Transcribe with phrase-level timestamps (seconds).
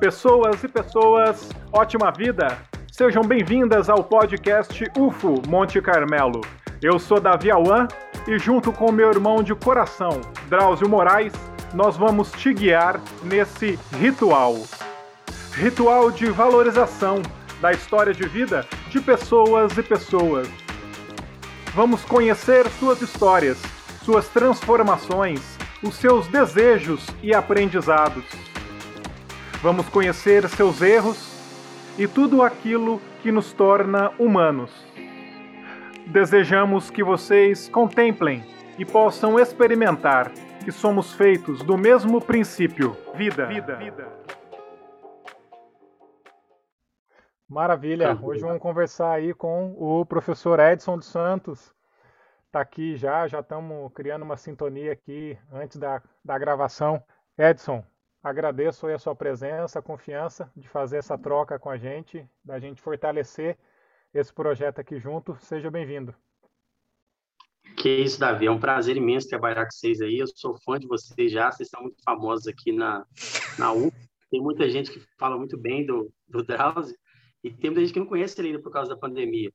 [0.00, 2.56] Pessoas e pessoas, ótima vida!
[2.90, 6.40] Sejam bem-vindas ao podcast UFO Monte Carmelo.
[6.80, 7.86] Eu sou Davi Awan
[8.26, 11.34] e, junto com meu irmão de coração, Drauzio Moraes,
[11.74, 14.54] nós vamos te guiar nesse ritual.
[15.52, 17.20] Ritual de valorização
[17.60, 20.48] da história de vida de pessoas e pessoas.
[21.74, 23.60] Vamos conhecer suas histórias,
[24.02, 28.49] suas transformações, os seus desejos e aprendizados.
[29.62, 31.38] Vamos conhecer seus erros
[31.98, 34.72] e tudo aquilo que nos torna humanos.
[36.06, 38.42] Desejamos que vocês contemplem
[38.78, 40.32] e possam experimentar
[40.64, 43.44] que somos feitos do mesmo princípio, vida.
[43.44, 43.76] vida.
[43.76, 44.08] vida.
[47.46, 48.18] Maravilha.
[48.22, 51.74] Hoje vamos conversar aí com o professor Edson dos Santos.
[52.46, 57.02] Está aqui já, já estamos criando uma sintonia aqui antes da, da gravação.
[57.36, 57.84] Edson,
[58.22, 62.80] agradeço a sua presença, a confiança de fazer essa troca com a gente, da gente
[62.80, 63.58] fortalecer
[64.12, 65.36] esse projeto aqui junto.
[65.40, 66.14] Seja bem-vindo.
[67.76, 68.46] Que isso, Davi.
[68.46, 70.18] É um prazer imenso trabalhar com vocês aí.
[70.18, 71.50] Eu sou fã de vocês já.
[71.50, 73.06] Vocês são muito famosos aqui na,
[73.58, 73.92] na U.
[74.30, 76.96] Tem muita gente que fala muito bem do, do Drauzio
[77.42, 79.52] e tem muita gente que não conhece ele ainda por causa da pandemia.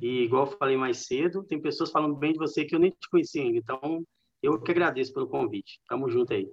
[0.00, 2.90] E, igual eu falei mais cedo, tem pessoas falando bem de você que eu nem
[2.90, 3.58] te conheci ainda.
[3.58, 4.04] Então,
[4.42, 5.80] eu que agradeço pelo convite.
[5.88, 6.50] Tamo junto aí.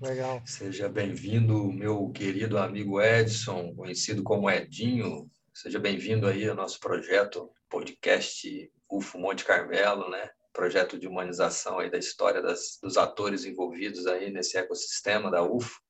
[0.00, 0.42] Legal.
[0.44, 5.30] Seja bem-vindo, meu querido amigo Edson, conhecido como Edinho.
[5.54, 10.28] Seja bem-vindo aí ao nosso projeto, podcast UFO Monte Carmelo, né?
[10.52, 15.80] Projeto de humanização aí da história das, dos atores envolvidos aí nesse ecossistema da UFO.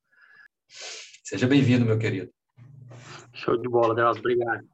[1.25, 2.31] Seja bem-vindo, meu querido.
[3.35, 4.19] Show de bola, Deus.
[4.19, 4.72] Obrigado.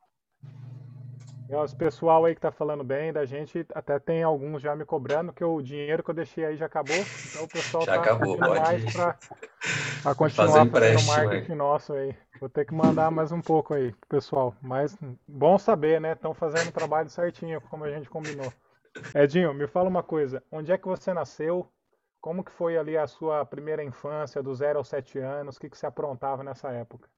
[1.50, 5.32] Esse pessoal aí que tá falando bem da gente, até tem alguns já me cobrando
[5.32, 6.96] que o dinheiro que eu deixei aí já acabou.
[6.96, 9.16] Então o pessoal já tá acabou, pode mais para
[10.14, 11.58] continuar fazendo marketing aí.
[11.58, 12.14] nosso aí.
[12.38, 14.54] Vou ter que mandar mais um pouco aí pro pessoal.
[14.60, 16.12] Mas bom saber, né?
[16.12, 18.52] Estão fazendo o trabalho certinho, como a gente combinou.
[19.14, 20.42] Edinho, me fala uma coisa.
[20.52, 21.66] Onde é que você nasceu?
[22.20, 25.56] Como que foi ali a sua primeira infância, do zero aos sete anos?
[25.56, 27.08] O que, que você aprontava nessa época?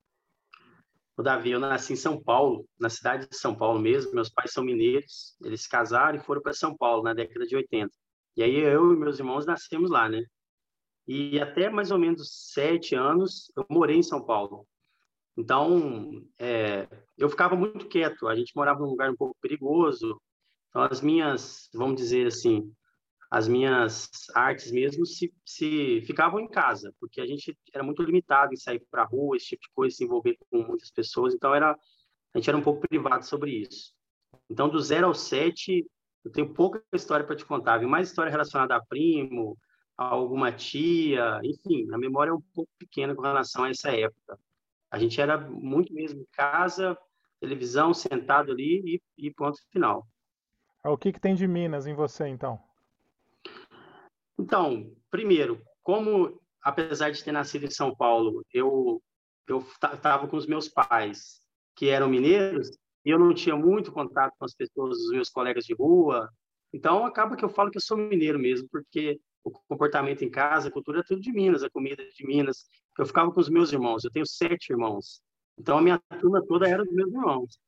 [1.20, 4.14] O Davi, eu nasci em São Paulo, na cidade de São Paulo mesmo.
[4.14, 7.54] Meus pais são mineiros, eles se casaram e foram para São Paulo na década de
[7.54, 7.90] 80.
[8.38, 10.24] E aí eu e meus irmãos nascemos lá, né?
[11.06, 14.66] E até mais ou menos sete anos eu morei em São Paulo.
[15.36, 16.88] Então, é,
[17.18, 18.26] eu ficava muito quieto.
[18.26, 20.18] A gente morava num lugar um pouco perigoso.
[20.70, 22.72] Então, as minhas, vamos dizer assim,
[23.30, 28.52] as minhas artes mesmo se, se ficavam em casa, porque a gente era muito limitado
[28.52, 31.54] em sair para a rua, esse tipo de coisa, se envolver com muitas pessoas, então
[31.54, 31.78] era
[32.32, 33.92] a gente era um pouco privado sobre isso.
[34.48, 35.88] Então, do zero ao sete,
[36.24, 39.56] eu tenho pouca história para te contar, vi mais história relacionada a primo,
[39.96, 44.38] a alguma tia, enfim, a memória é um pouco pequena com relação a essa época.
[44.90, 46.98] A gente era muito mesmo em casa,
[47.40, 50.06] televisão, sentado ali e, e ponto final.
[50.84, 52.60] O que, que tem de Minas em você, então?
[54.40, 59.02] Então, primeiro, como apesar de ter nascido em São Paulo, eu
[59.48, 59.58] eu
[59.92, 61.40] estava com os meus pais
[61.74, 62.70] que eram mineiros
[63.04, 66.30] e eu não tinha muito contato com as pessoas, os meus colegas de rua.
[66.72, 70.68] Então acaba que eu falo que eu sou mineiro mesmo, porque o comportamento em casa,
[70.68, 72.64] a cultura é tudo de Minas, a comida é de Minas.
[72.96, 75.20] Eu ficava com os meus irmãos, eu tenho sete irmãos.
[75.58, 77.58] Então a minha turma toda era dos meus irmãos.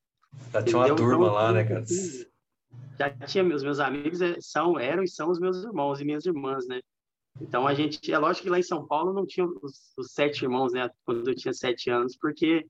[0.52, 1.84] Já tinha uma turma então, lá, né, cara?
[2.98, 6.26] Já tinha meus meus amigos é, são eram e são os meus irmãos e minhas
[6.26, 6.80] irmãs, né?
[7.40, 10.42] Então a gente é lógico que lá em São Paulo não tinha os, os sete
[10.42, 10.90] irmãos, né?
[11.04, 12.66] Quando eu tinha sete anos, porque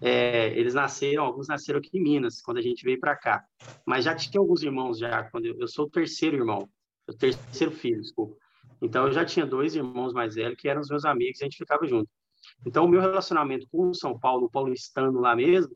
[0.00, 3.44] é, eles nasceram, alguns nasceram aqui em Minas quando a gente veio para cá,
[3.86, 6.68] mas já tinha alguns irmãos já quando eu, eu sou o terceiro irmão,
[7.08, 8.36] o terceiro filho, desculpa.
[8.80, 11.56] Então eu já tinha dois irmãos mais velhos que eram os meus amigos, a gente
[11.56, 12.08] ficava junto.
[12.66, 15.74] Então o meu relacionamento com o São Paulo, o paulistano lá mesmo,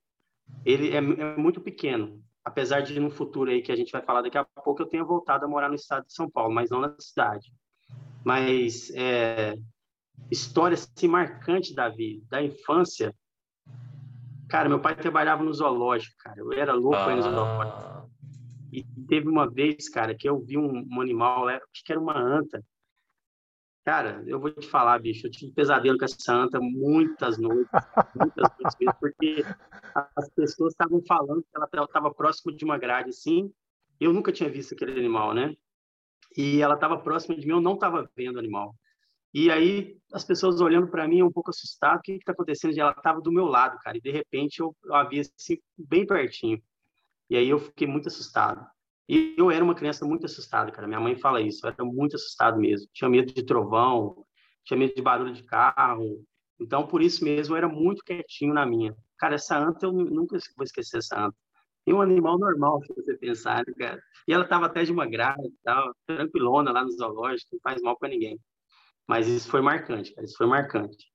[0.64, 4.22] ele é, é muito pequeno apesar de no futuro aí que a gente vai falar
[4.22, 6.80] daqui a pouco eu tenha voltado a morar no estado de São Paulo, mas não
[6.80, 7.52] na cidade.
[8.24, 9.56] Mas é,
[10.30, 13.12] história assim, marcante, Davi, da infância.
[14.48, 16.38] Cara, meu pai trabalhava no zoológico, cara.
[16.38, 17.08] Eu era louco ah.
[17.08, 18.10] aí no zoológico.
[18.72, 22.16] E teve uma vez, cara, que eu vi um, um animal, acho que era uma
[22.16, 22.62] anta,
[23.86, 27.70] Cara, eu vou te falar, bicho, eu tive pesadelo com essa anta muitas noites,
[28.16, 29.44] muitas noites mesmo, porque
[30.16, 33.48] as pessoas estavam falando que ela estava próximo de uma grade assim,
[34.00, 35.54] eu nunca tinha visto aquele animal, né?
[36.36, 38.74] E ela estava próxima de mim, eu não estava vendo o animal.
[39.32, 42.74] E aí as pessoas olhando para mim um pouco assustado, o que está acontecendo?
[42.74, 45.58] E ela estava do meu lado, cara, e de repente eu, eu a vi assim,
[45.78, 46.60] bem pertinho.
[47.30, 48.66] E aí eu fiquei muito assustado.
[49.08, 50.86] E eu era uma criança muito assustada, cara.
[50.88, 52.88] Minha mãe fala isso, eu era muito assustado mesmo.
[52.92, 54.24] Tinha medo de trovão,
[54.64, 56.24] tinha medo de barulho de carro.
[56.60, 58.96] Então, por isso mesmo, eu era muito quietinho na minha.
[59.18, 61.36] Cara, essa anta, eu nunca vou esquecer essa anta.
[61.86, 64.02] E um animal normal, se você pensar, né, cara?
[64.26, 67.80] E ela estava até de uma grade e tal, tranquilona lá no zoológico, não faz
[67.80, 68.38] mal para ninguém.
[69.06, 71.06] Mas isso foi marcante, cara, isso foi marcante.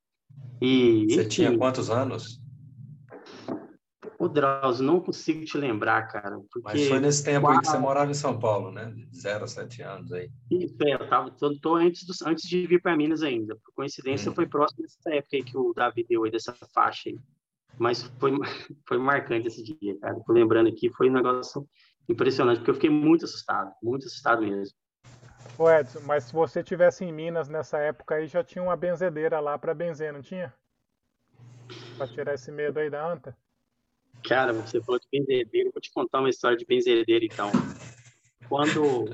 [0.61, 2.39] E, você enfim, tinha quantos anos?
[4.21, 6.39] O Drauzio, não consigo te lembrar, cara.
[6.51, 6.61] Porque...
[6.63, 8.93] Mas foi nesse tempo aí que você morava em São Paulo, né?
[8.95, 10.29] De 0 a 7 anos aí.
[10.51, 13.55] Isso, é, eu tava, tô, tô antes, do, antes de vir para Minas ainda.
[13.55, 14.35] Por coincidência, hum.
[14.35, 17.19] foi próximo dessa época aí que o Davi deu aí, dessa faixa aí.
[17.79, 18.31] Mas foi,
[18.87, 20.21] foi marcante esse dia, cara.
[20.23, 21.67] Tô lembrando aqui, foi um negócio
[22.07, 24.77] impressionante, porque eu fiquei muito assustado, muito assustado mesmo.
[25.57, 29.39] Ô Edson, mas se você tivesse em Minas nessa época aí, já tinha uma benzedeira
[29.39, 30.53] lá para benzer, não tinha?
[31.97, 33.35] Para tirar esse medo aí da anta?
[34.23, 37.51] Cara, você falou de benzedeira, vou te contar uma história de benzedeira então.
[38.47, 39.09] Quando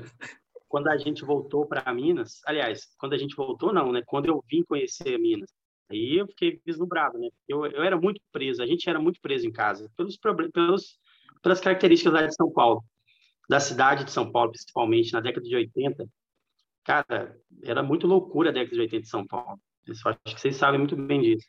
[0.68, 4.02] quando a gente voltou para Minas, aliás, quando a gente voltou não, né?
[4.06, 5.50] Quando eu vim conhecer Minas,
[5.90, 7.28] aí eu fiquei vislumbrado, né?
[7.48, 10.18] Eu, eu era muito preso, a gente era muito preso em casa, pelos
[10.52, 10.98] pelos,
[11.42, 12.84] pelas características lá de São Paulo,
[13.48, 16.06] da cidade de São Paulo, principalmente na década de 80.
[16.84, 19.58] Cara, era muito loucura a década de 80 de São Paulo.
[19.86, 21.46] Eu acho que vocês sabem muito bem disso.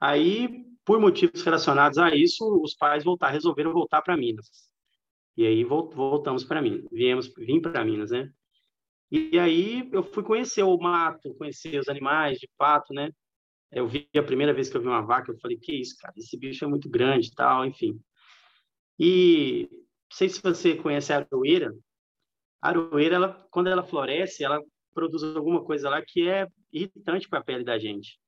[0.00, 4.70] Aí por motivos relacionados a isso, os pais voltar, resolveram voltar para Minas.
[5.36, 8.30] E aí voltamos para Minas, viemos, vim para Minas, né?
[9.10, 13.10] E aí eu fui conhecer o mato, conhecer os animais de pato, né?
[13.70, 16.14] Eu vi a primeira vez que eu vi uma vaca, eu falei, que isso, cara,
[16.16, 18.00] esse bicho é muito grande e tal, enfim.
[18.98, 21.74] E não sei se você conhece a aroeira.
[22.62, 24.60] A aroeira, ela, quando ela floresce, ela
[24.94, 28.18] produz alguma coisa lá que é irritante para a pele da gente.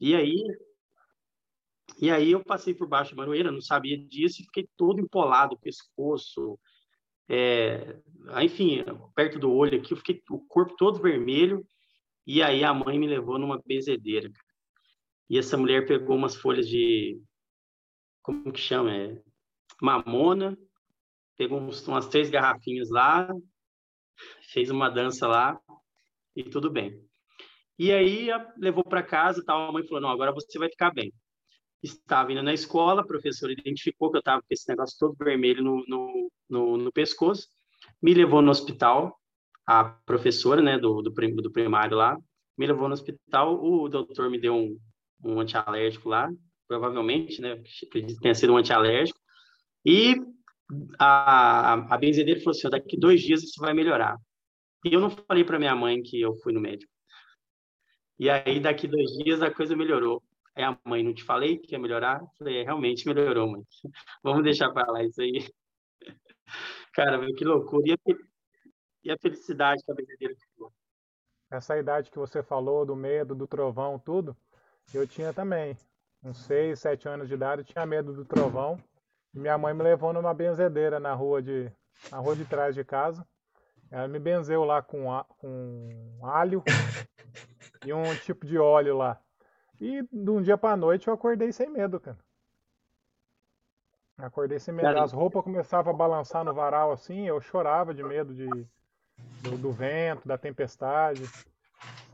[0.00, 0.42] E aí,
[2.00, 5.58] e aí eu passei por baixo da maroeira, não sabia disso, e fiquei todo empolado,
[5.58, 6.58] pescoço,
[7.28, 7.98] é,
[8.40, 8.84] enfim,
[9.16, 11.66] perto do olho aqui, eu fiquei o corpo todo vermelho,
[12.24, 14.30] e aí a mãe me levou numa benzedeira.
[15.28, 17.20] E essa mulher pegou umas folhas de,
[18.22, 18.94] como que chama?
[18.94, 19.20] É,
[19.82, 20.56] mamona,
[21.36, 23.28] pegou uns, umas três garrafinhas lá,
[24.52, 25.60] fez uma dança lá,
[26.36, 27.04] e tudo bem.
[27.76, 31.12] E aí levou para casa, tal, a mãe falou, não, agora você vai ficar bem
[31.82, 35.62] estava indo na escola, a professora identificou que eu estava com esse negócio todo vermelho
[35.62, 37.46] no, no, no, no, pescoço,
[38.02, 39.16] me levou no hospital,
[39.66, 42.16] a professora né, do, do, do primário lá,
[42.56, 44.78] me levou no hospital, o doutor me deu um,
[45.24, 46.28] um antialérgico lá,
[46.66, 47.52] provavelmente, né,
[47.86, 49.18] acredito que tenha sido um antialérgico,
[49.84, 50.16] e
[50.98, 54.16] a, a, benzedeira falou assim, daqui dois dias isso vai melhorar.
[54.84, 56.92] E eu não falei para minha mãe que eu fui no médico.
[58.18, 60.22] E aí, daqui dois dias, a coisa melhorou.
[60.58, 62.20] É a mãe, não te falei que ia melhorar?
[62.36, 63.62] Falei, é, realmente melhorou, mãe.
[64.24, 65.48] Vamos deixar para lá isso aí.
[66.92, 67.84] Cara, que loucura.
[67.86, 67.96] E a,
[69.04, 69.94] e a felicidade que a
[70.34, 70.72] ficou.
[71.48, 74.36] Essa idade que você falou, do medo, do trovão, tudo,
[74.92, 75.78] eu tinha também.
[76.24, 78.82] Uns 6, 7 anos de idade, eu tinha medo do trovão.
[79.32, 81.70] E minha mãe me levou numa benzedeira na rua de,
[82.10, 83.24] na rua de trás de casa.
[83.92, 85.06] Ela me benzeu lá com,
[85.38, 86.64] com alho
[87.86, 89.22] e um tipo de óleo lá.
[89.80, 92.18] E de um dia pra noite eu acordei sem medo, cara.
[94.16, 94.98] Acordei sem medo.
[94.98, 98.48] As roupas começavam a balançar no varal assim, eu chorava de medo de,
[99.42, 101.22] do, do vento, da tempestade.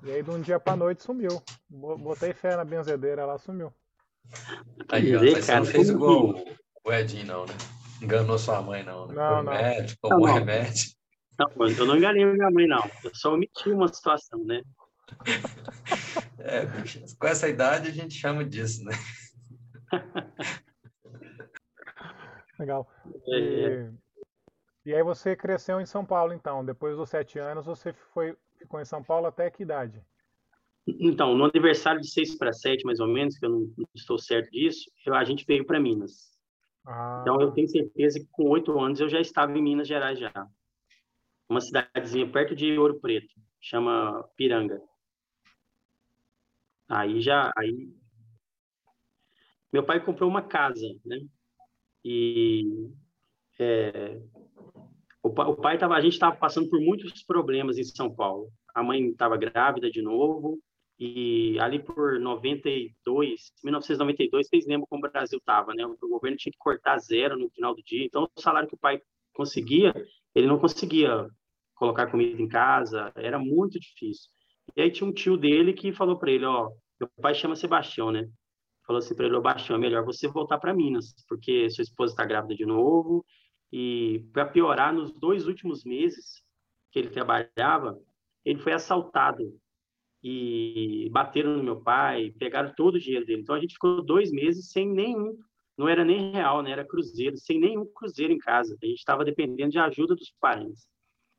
[0.03, 1.43] E aí de um dia pra noite sumiu.
[1.71, 3.73] Botei fé na benzedeira, ela sumiu.
[4.91, 6.35] Aí, ó, você não fez igual
[6.85, 7.55] o Edinho, não, né?
[8.03, 9.07] Enganou sua mãe, não.
[9.07, 9.15] Né?
[9.15, 9.53] Não, não.
[9.53, 10.93] Remédio, tomou não, remédio.
[11.39, 12.83] Não, eu não enganei minha mãe, não.
[13.03, 14.63] Eu só omiti uma situação, né?
[16.47, 16.67] É,
[17.19, 18.93] com essa idade a gente chama disso, né?
[22.59, 22.87] Legal.
[23.27, 23.91] É, e, é.
[24.87, 26.63] e, aí você cresceu em São Paulo, então.
[26.63, 30.05] Depois dos sete anos, você foi, ficou em São Paulo até que idade?
[30.87, 34.51] Então, no aniversário de seis para sete, mais ou menos, que eu não estou certo
[34.51, 36.39] disso, a gente veio para Minas.
[36.87, 37.21] Ah.
[37.23, 40.33] Então, eu tenho certeza que com oito anos eu já estava em Minas Gerais já.
[41.49, 44.83] Uma cidadezinha perto de Ouro Preto, chama Piranga.
[46.89, 47.93] Aí já, aí
[49.73, 51.21] meu pai comprou uma casa, né?
[52.05, 52.91] E
[53.59, 54.21] é,
[55.23, 58.53] o, o pai tava, a gente estava passando por muitos problemas em São Paulo.
[58.75, 60.61] A mãe estava grávida de novo
[60.99, 65.85] e ali por 92, 1992, vocês lembram como o Brasil estava, né?
[65.85, 68.05] O governo tinha que cortar zero no final do dia.
[68.05, 69.01] Então, o salário que o pai
[69.33, 69.93] conseguia,
[70.35, 71.27] ele não conseguia
[71.75, 74.31] colocar comida em casa, era muito difícil.
[74.77, 78.11] E aí tinha um tio dele que falou para ele, ó, meu pai chama Sebastião,
[78.11, 78.29] né?
[78.87, 82.25] Falou assim para ele, Sebastião, é melhor você voltar para Minas, porque sua esposa está
[82.25, 83.25] grávida de novo.
[83.73, 86.43] E para piorar, nos dois últimos meses
[86.93, 87.99] que ele trabalhava,
[88.45, 89.59] ele foi assaltado
[90.23, 93.43] e bateram no meu pai, pegaram todo o dinheiro dele.
[93.43, 95.37] Então a gente ficou dois meses sem nenhum,
[95.77, 96.71] não era nem real, né?
[96.71, 98.77] Era cruzeiro, sem nenhum cruzeiro em casa.
[98.83, 100.87] A gente estava dependendo de ajuda dos parentes.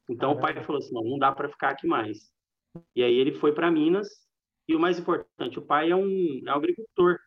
[0.10, 2.35] Então o pai falou assim, não, não dá para ficar aqui mais.
[2.96, 4.08] E aí ele foi para Minas.
[4.68, 7.18] E o mais importante, o pai é um, é um agricultor.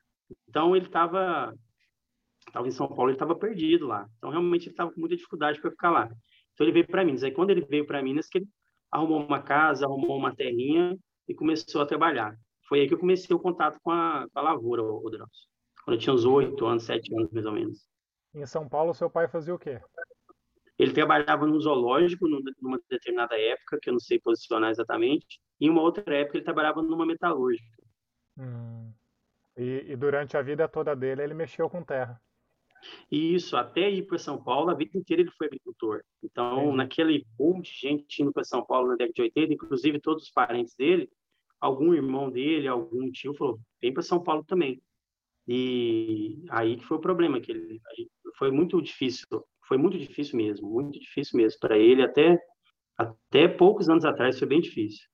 [0.48, 1.54] Então ele estava
[2.46, 4.08] estava em São Paulo, ele estava perdido lá.
[4.16, 6.10] Então realmente ele estava com muita dificuldade para ficar lá.
[6.52, 7.22] Então ele veio para Minas.
[7.22, 8.48] Aí quando ele veio para Minas, que ele
[8.90, 10.96] arrumou uma casa, arrumou uma terrinha
[11.28, 12.36] e começou a trabalhar.
[12.68, 14.82] Foi aí que eu comecei o contato com a, com a lavoura.
[15.84, 17.86] Quando eu tinha uns oito anos, sete anos, mais ou menos.
[18.34, 19.80] Em São Paulo, seu pai fazia o quê?
[20.78, 25.70] Ele trabalhava no zoológico numa determinada época, que eu não sei posicionar exatamente, e em
[25.70, 27.82] uma outra época ele trabalhava numa metalúrgica.
[28.38, 28.92] Hum.
[29.56, 32.20] E, e, durante a vida toda dele ele mexeu com terra.
[33.10, 36.04] Isso, até ir para São Paulo, a vida inteira ele foi agricultor.
[36.22, 40.24] Então, naquele boom de gente indo para São Paulo na década de 80, inclusive todos
[40.24, 41.10] os parentes dele,
[41.60, 44.80] algum irmão dele, algum tio falou: vem para São Paulo também.
[45.46, 47.80] E aí que foi o problema, que ele,
[48.36, 49.26] foi muito difícil,
[49.68, 52.40] foi muito difícil mesmo, muito difícil mesmo para ele, até
[52.96, 55.06] até poucos anos atrás foi bem difícil.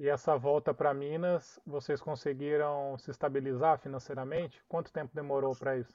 [0.00, 4.60] E essa volta para Minas, vocês conseguiram se estabilizar financeiramente?
[4.66, 5.94] Quanto tempo demorou para isso?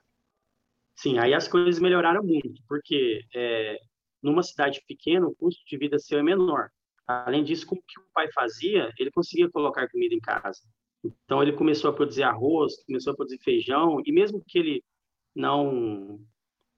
[0.95, 3.77] Sim, aí as coisas melhoraram muito, porque é,
[4.21, 6.69] numa cidade pequena o custo de vida seu é menor.
[7.05, 10.61] Além disso, com o que o pai fazia, ele conseguia colocar comida em casa.
[11.03, 14.83] Então ele começou a produzir arroz, começou a produzir feijão e mesmo que ele
[15.35, 16.19] não,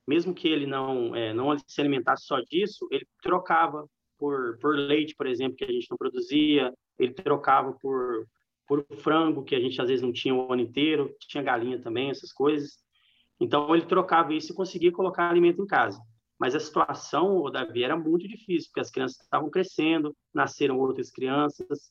[0.08, 3.86] mesmo que ele não é, não se alimentasse só disso, ele trocava
[4.18, 8.26] por por leite, por exemplo, que a gente não produzia, ele trocava por
[8.68, 12.10] por frango que a gente às vezes não tinha o ano inteiro, tinha galinha também,
[12.10, 12.78] essas coisas.
[13.40, 16.02] Então ele trocava isso e conseguia colocar alimento em casa.
[16.40, 21.90] Mas a situação, Davi, era muito difícil, porque as crianças estavam crescendo, nasceram outras crianças.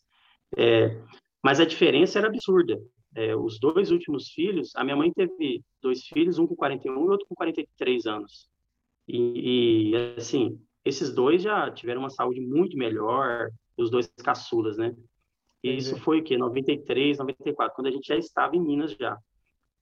[0.57, 1.01] É,
[1.43, 2.79] mas a diferença era absurda.
[3.17, 7.09] É, os dois últimos filhos, a minha mãe teve dois filhos, um com 41 e
[7.09, 8.47] outro com 43 anos.
[9.09, 14.95] E, e, assim, esses dois já tiveram uma saúde muito melhor, os dois caçulas, né?
[15.63, 16.37] E isso foi o quê?
[16.37, 19.19] 93, 94, quando a gente já estava em Minas já.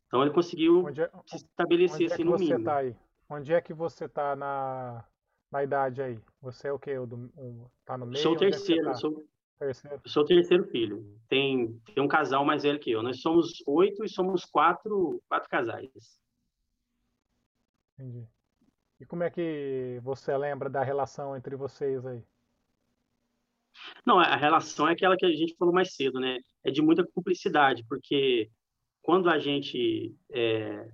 [0.06, 2.64] Então ele conseguiu é, se estabelecer assim no mínimo.
[2.64, 2.94] Tá aí?
[3.28, 5.04] Onde é que você está na,
[5.50, 6.20] na idade aí?
[6.40, 6.96] Você é o quê?
[6.96, 8.22] O do, o, tá no meio?
[8.22, 8.94] Sou o é terceiro, tá?
[8.94, 9.24] sou,
[9.58, 10.00] Terceiro.
[10.04, 11.18] Eu sou o terceiro filho.
[11.28, 13.02] Tem, tem um casal mais velho que eu.
[13.02, 16.18] Nós somos oito e somos quatro, quatro casais.
[17.98, 18.26] Entendi.
[19.00, 22.22] E como é que você lembra da relação entre vocês aí?
[24.04, 26.38] Não, a relação é aquela que a gente falou mais cedo, né?
[26.62, 28.50] É de muita cumplicidade, porque
[29.02, 30.88] quando a gente, é,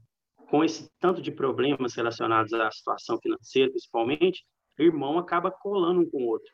[0.49, 4.45] com esse tanto de problemas relacionados à situação financeira, principalmente,
[4.79, 6.51] o irmão acaba colando um com o outro.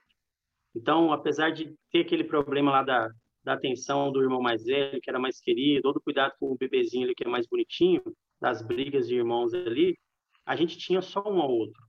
[0.77, 3.09] Então, apesar de ter aquele problema lá da,
[3.43, 7.05] da atenção do irmão mais velho, que era mais querido, todo cuidado com o bebezinho
[7.05, 8.03] ali, que é mais bonitinho,
[8.39, 9.97] das brigas de irmãos ali,
[10.45, 11.83] a gente tinha só um ao outro.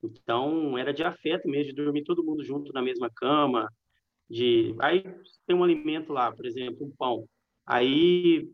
[0.00, 3.68] Então, era de afeto mesmo, de dormir todo mundo junto na mesma cama,
[4.30, 4.76] de...
[4.80, 5.02] Aí
[5.44, 7.26] tem um alimento lá, por exemplo, um pão.
[7.66, 8.48] Aí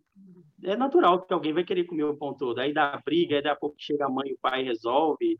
[0.64, 2.59] é natural que alguém vai querer comer o pão todo.
[2.61, 5.38] Aí dá briga, aí daqui a pouco chega a mãe o pai resolve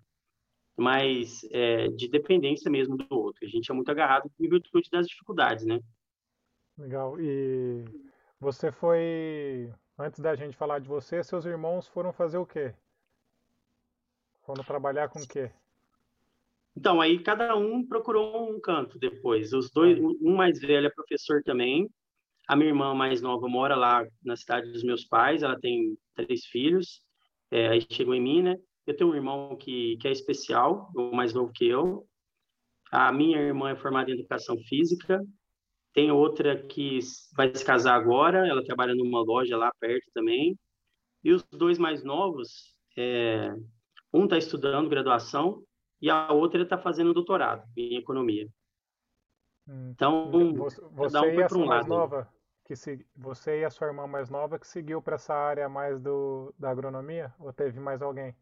[0.81, 3.45] mas é, de dependência mesmo do outro.
[3.45, 5.79] A gente é muito agarrado em virtude das dificuldades, né?
[6.79, 7.21] Legal.
[7.21, 7.85] E
[8.41, 12.75] você foi, antes da gente falar de você, seus irmãos foram fazer o quê?
[14.47, 15.51] Foram trabalhar com o quê?
[16.75, 19.53] Então, aí cada um procurou um canto depois.
[19.53, 21.91] Os dois, um mais velho é professor também.
[22.49, 25.43] A minha irmã mais nova mora lá na cidade dos meus pais.
[25.43, 27.03] Ela tem três filhos.
[27.51, 28.57] É, aí chegou em mim, né?
[28.91, 32.05] Eu tenho um irmão que, que é especial, o mais novo que eu.
[32.91, 35.25] A minha irmã é formada em educação física.
[35.95, 36.99] Tem outra que
[37.37, 40.59] vai se casar agora, ela trabalha numa loja lá perto também.
[41.23, 43.55] E os dois mais novos, é,
[44.13, 45.63] um está estudando graduação
[46.03, 48.49] e a outra está fazendo doutorado em economia.
[49.69, 49.91] Hum.
[49.91, 51.89] Então, você, você um foi para um lado.
[51.89, 52.29] Nova,
[52.65, 56.01] que se, você e a sua irmã mais nova que seguiu para essa área mais
[56.01, 57.33] do, da agronomia?
[57.39, 58.35] Ou teve mais alguém?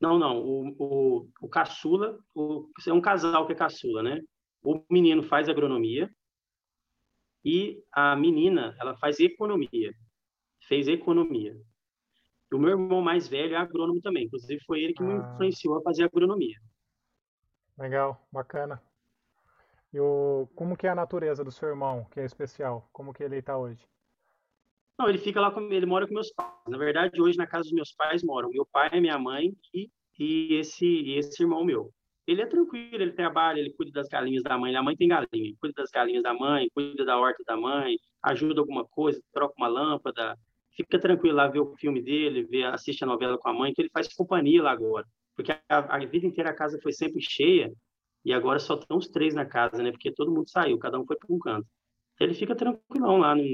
[0.00, 0.38] Não, não.
[0.40, 4.20] O, o, o caçula, o, é um casal que é caçula, né?
[4.62, 6.10] O menino faz agronomia
[7.44, 9.94] e a menina, ela faz economia.
[10.66, 11.56] Fez economia.
[12.52, 14.24] O meu irmão mais velho é agrônomo também.
[14.24, 15.06] Inclusive, foi ele que ah.
[15.06, 16.58] me influenciou a fazer agronomia.
[17.78, 18.82] Legal, bacana.
[19.92, 22.88] E o, como que é a natureza do seu irmão, que é especial?
[22.92, 23.84] Como que ele está hoje?
[25.00, 26.52] Não, ele fica lá com ele mora com meus pais.
[26.68, 29.88] Na verdade, hoje na casa dos meus pais moram meu pai, minha mãe e,
[30.18, 31.90] e esse e esse irmão meu.
[32.26, 35.28] ele é tranquilo, ele trabalha, ele cuida das galinhas da mãe, a mãe tem galinha,
[35.32, 39.54] ele cuida das galinhas da mãe, cuida da horta da mãe, ajuda alguma coisa, troca
[39.56, 40.36] uma lâmpada,
[40.76, 43.80] fica tranquilo lá, vê o filme dele, vê, assiste a novela com a mãe, que
[43.80, 45.06] ele faz companhia lá agora.
[45.34, 45.62] Porque a,
[45.96, 47.72] a vida inteira a casa foi sempre cheia
[48.22, 49.92] e agora só estão os três na casa, né?
[49.92, 51.66] Porque todo mundo saiu, cada um foi para um canto.
[52.14, 53.44] Então, ele fica tranquilão lá, não,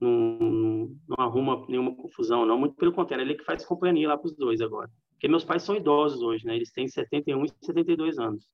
[0.00, 2.58] não, não arruma nenhuma confusão, não.
[2.58, 4.90] Muito pelo contrário, ele é que faz companhia lá para os dois agora.
[5.12, 6.54] Porque meus pais são idosos hoje, né?
[6.54, 8.48] Eles têm 71 e 72 anos.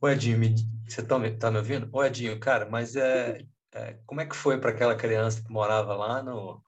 [0.00, 0.54] Ô Edinho, me,
[0.86, 1.88] você está me, tá me ouvindo?
[1.90, 3.42] Ô Edinho, cara, mas é,
[3.72, 6.62] é como é que foi para aquela criança que morava lá no,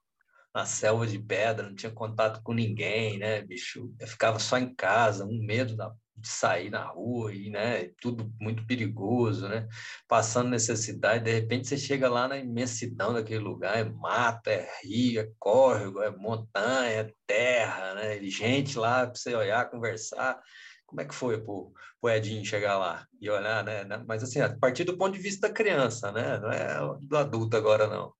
[0.55, 3.93] na selva de pedra, não tinha contato com ninguém, né, bicho?
[3.99, 8.31] Eu ficava só em casa, um medo da, de sair na rua e, né, tudo
[8.39, 9.67] muito perigoso, né?
[10.07, 15.21] Passando necessidade, de repente você chega lá na imensidão daquele lugar, é mato, é rio,
[15.21, 18.19] é córrego, é montanha, é terra, né?
[18.23, 20.39] Gente lá para você olhar, conversar.
[20.85, 21.71] Como é que foi pro,
[22.01, 23.85] pro Edinho chegar lá e olhar, né?
[24.07, 26.39] Mas assim, a partir do ponto de vista da criança, né?
[26.39, 28.13] Não é do adulto agora, não.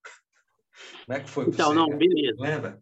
[1.06, 1.46] Como é que foi?
[1.46, 1.75] Então, você?
[1.75, 2.36] não, beleza.
[2.39, 2.80] Lembra?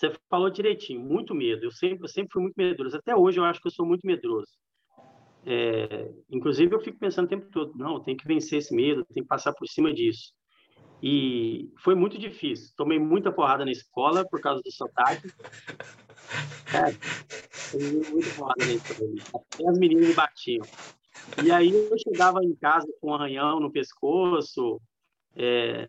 [0.00, 1.66] Você falou direitinho, muito medo.
[1.66, 2.96] Eu sempre, eu sempre fui muito medroso.
[2.96, 4.50] Até hoje eu acho que eu sou muito medroso.
[5.44, 9.22] É, inclusive eu fico pensando o tempo todo, não, tem que vencer esse medo, tem
[9.22, 10.32] que passar por cima disso.
[11.02, 12.72] E foi muito difícil.
[12.76, 15.28] Tomei muita porrada na escola por causa do sotaque.
[16.72, 16.92] É,
[17.72, 19.10] tomei muita porrada na escola.
[19.34, 20.64] Até as meninas me batiam.
[21.44, 24.80] E aí eu chegava em casa com um arranhão no pescoço,
[25.34, 25.88] é,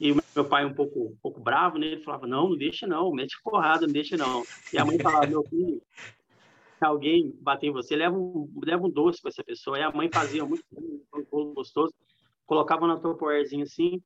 [0.00, 1.86] e meu pai um pouco, um pouco bravo, né?
[1.88, 4.42] Ele falava, não, não deixa não, mete porrada, não deixa não.
[4.72, 5.80] E a mãe falava, meu filho,
[6.78, 9.78] se alguém bater em você, leva um, leva um doce para essa pessoa.
[9.78, 11.94] E a mãe fazia muito um bolo gostoso,
[12.44, 14.02] colocava na topoerzinha assim,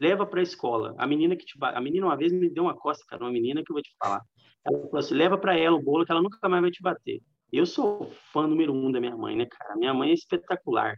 [0.00, 0.94] leva para a escola.
[0.98, 3.62] A menina que te a menina uma vez me deu uma costa, cara, uma menina
[3.64, 4.22] que eu vou te falar.
[4.64, 7.20] Ela falou assim, leva para ela o bolo que ela nunca mais vai te bater.
[7.52, 9.76] Eu sou fã número um da minha mãe, né, cara?
[9.76, 10.96] Minha mãe é espetacular.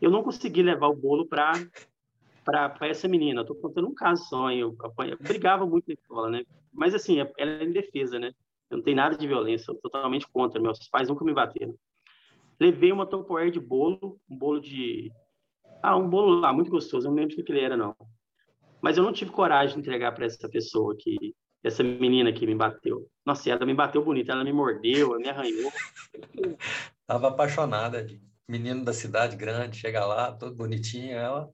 [0.00, 1.52] Eu não consegui levar o bolo para
[2.44, 3.42] para essa menina.
[3.42, 4.50] Estou contando um caso só?
[4.50, 6.44] Eu, eu, brigava muito na escola, né?
[6.72, 8.32] Mas assim, ela é em defesa, né?
[8.70, 10.60] Eu não tenho nada de violência, eu totalmente contra.
[10.60, 11.74] Meus pais nunca me bateram.
[12.58, 15.10] Levei uma Tupperware de bolo, um bolo de.
[15.82, 17.96] Ah, um bolo lá, muito gostoso, eu não lembro de que ele era, não.
[18.82, 21.34] Mas eu não tive coragem de entregar para essa pessoa que.
[21.62, 23.06] Essa menina que me bateu.
[23.26, 25.70] Nossa, ela me bateu bonita, ela me mordeu, ela me arranhou.
[27.06, 28.18] Tava apaixonada de
[28.50, 31.48] menino da cidade grande, chega lá, todo bonitinho, ela.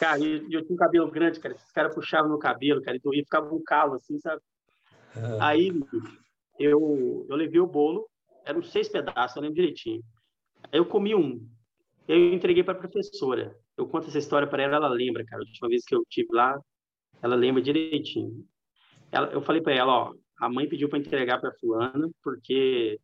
[0.00, 1.54] Cara, e eu, tinha um cabelo grande, cara.
[1.54, 4.42] Esses caras puxavam meu cabelo, cara, e ficava um calo assim, sabe?
[5.14, 5.48] Ah.
[5.48, 5.72] Aí
[6.58, 8.08] eu, eu levei o bolo,
[8.44, 10.02] eram seis pedaços, eu lembro direitinho.
[10.64, 11.48] Aí eu comi um,
[12.08, 13.56] eu entreguei para a professora.
[13.76, 15.42] Eu conto essa história para ela, ela lembra, cara.
[15.42, 16.58] A última vez que eu tive lá,
[17.22, 18.44] ela lembra direitinho.
[19.10, 22.98] Ela, eu falei para ela, ó, a mãe pediu para entregar para fulana porque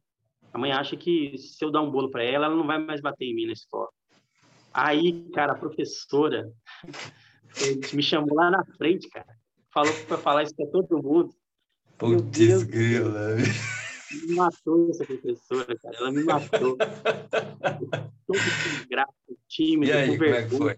[0.53, 3.01] a mãe acha que se eu dar um bolo para ela, ela não vai mais
[3.01, 3.89] bater em mim na escola.
[4.73, 6.51] Aí, cara, a professora
[7.93, 9.27] me chamou lá na frente, cara.
[9.73, 11.31] Falou para falar isso para todo mundo.
[11.99, 13.37] Putz, grila.
[14.11, 15.97] Me matou essa professora, cara.
[15.97, 16.77] Ela me matou.
[18.27, 18.39] todo
[18.89, 19.13] grato,
[19.49, 20.39] tímido, aí, com vergonha.
[20.39, 20.77] É que foi?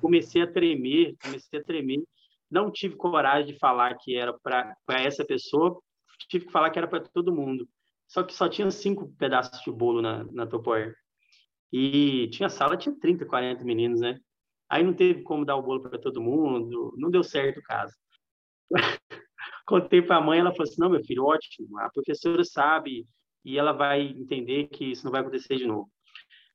[0.00, 2.02] Comecei a tremer, comecei a tremer.
[2.50, 5.80] Não tive coragem de falar que era para essa pessoa,
[6.28, 7.68] tive que falar que era para todo mundo.
[8.10, 10.96] Só que só tinha cinco pedaços de bolo na, na Tupperware.
[11.72, 14.18] E tinha sala, tinha 30, 40 meninos, né?
[14.68, 17.94] Aí não teve como dar o bolo para todo mundo, não deu certo o caso.
[19.64, 23.06] Contei para a mãe, ela falou assim: não, meu filho, ótimo, a professora sabe
[23.44, 25.88] e ela vai entender que isso não vai acontecer de novo.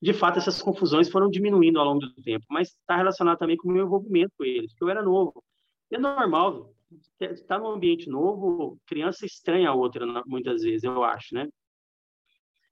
[0.01, 3.69] De fato, essas confusões foram diminuindo ao longo do tempo, mas está relacionado também com
[3.69, 5.41] o meu envolvimento com eles, porque eu era novo.
[5.89, 6.74] É normal,
[7.19, 11.47] está num ambiente novo, criança estranha a outra muitas vezes, eu acho, né?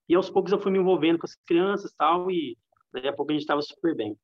[0.08, 2.58] E aos poucos eu fui me envolvendo com as crianças tal, e
[2.92, 4.18] daí a pouco a gente estava super bem.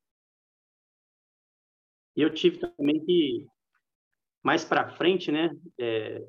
[2.15, 3.47] E eu tive também que,
[4.43, 6.21] mais para frente, né, é,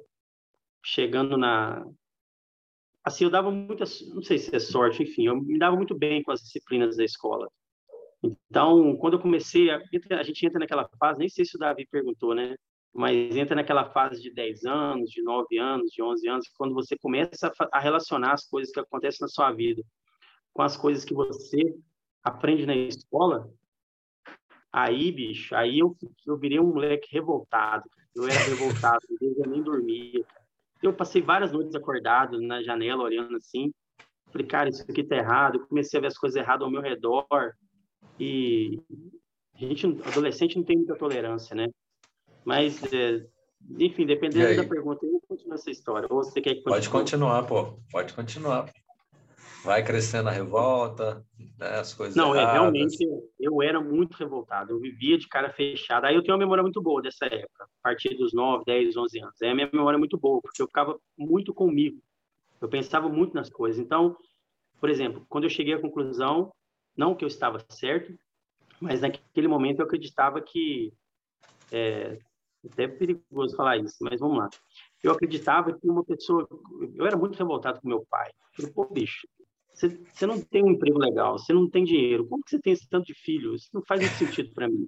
[0.85, 1.85] chegando na.
[3.03, 6.23] Assim, eu dava muita, não sei se é sorte, enfim, eu me dava muito bem
[6.23, 7.51] com as disciplinas da escola.
[8.23, 11.87] Então, quando eu comecei, a, a gente entra naquela fase, nem sei se o Davi
[11.91, 12.55] perguntou, né?
[12.93, 16.97] Mas entra naquela fase de 10 anos, de 9 anos, de 11 anos, quando você
[16.99, 19.83] começa a relacionar as coisas que acontecem na sua vida
[20.53, 21.75] com as coisas que você
[22.23, 23.49] aprende na escola,
[24.73, 27.89] aí, bicho, aí eu, eu virei um moleque revoltado.
[28.15, 30.25] Eu era revoltado, eu nem dormia.
[30.83, 33.73] Eu passei várias noites acordado na janela, olhando assim.
[34.33, 35.57] Falei, cara, isso aqui tá errado.
[35.57, 37.55] Eu comecei a ver as coisas erradas ao meu redor.
[38.19, 38.81] E
[39.55, 41.69] a gente, adolescente, não tem muita tolerância, né?
[42.51, 43.25] Mas, é,
[43.79, 46.09] enfim, dependendo da pergunta, eu continua essa história.
[46.11, 46.75] Ou você quer que continue?
[46.75, 47.79] Pode continuar, pô.
[47.93, 48.69] Pode continuar.
[49.63, 51.25] Vai crescendo a revolta,
[51.57, 53.07] né, as coisas Não, é, realmente
[53.39, 54.73] eu era muito revoltado.
[54.73, 56.09] Eu vivia de cara fechada.
[56.09, 59.21] Aí eu tenho uma memória muito boa dessa época, a partir dos 9, 10, 11
[59.21, 59.43] anos.
[59.43, 62.03] Aí a minha memória é muito boa, porque eu ficava muito comigo.
[62.61, 63.81] Eu pensava muito nas coisas.
[63.81, 64.17] Então,
[64.81, 66.51] por exemplo, quando eu cheguei à conclusão,
[66.97, 68.13] não que eu estava certo,
[68.81, 70.93] mas naquele momento eu acreditava que
[71.71, 72.19] é,
[72.65, 74.51] até perigoso falar isso, mas vamos lá.
[75.03, 76.47] Eu acreditava que uma pessoa,
[76.95, 78.31] eu era muito revoltado com meu pai.
[78.31, 79.27] Eu falei, pô, bicho,
[79.73, 82.73] você, você não tem um emprego legal, você não tem dinheiro, como que você tem
[82.73, 83.63] esse tanto de filhos?
[83.63, 84.87] Isso não faz muito sentido para mim.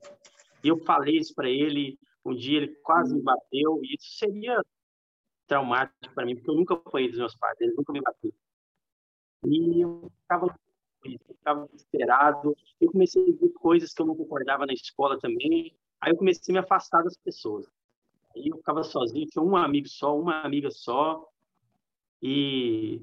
[0.62, 4.62] E eu falei isso para ele, um dia ele quase me bateu, e isso seria
[5.46, 8.35] traumático para mim, porque eu nunca apanhei dos meus pais, eles nunca me bateram.
[9.46, 10.54] E eu ficava
[11.04, 15.74] eu ficava desesperado, eu comecei a ver coisas que eu não concordava na escola também,
[16.03, 17.67] aí eu comecei a me afastar das pessoas.
[18.35, 21.27] Aí eu ficava sozinho, tinha um amigo só, uma amiga só,
[22.21, 23.01] e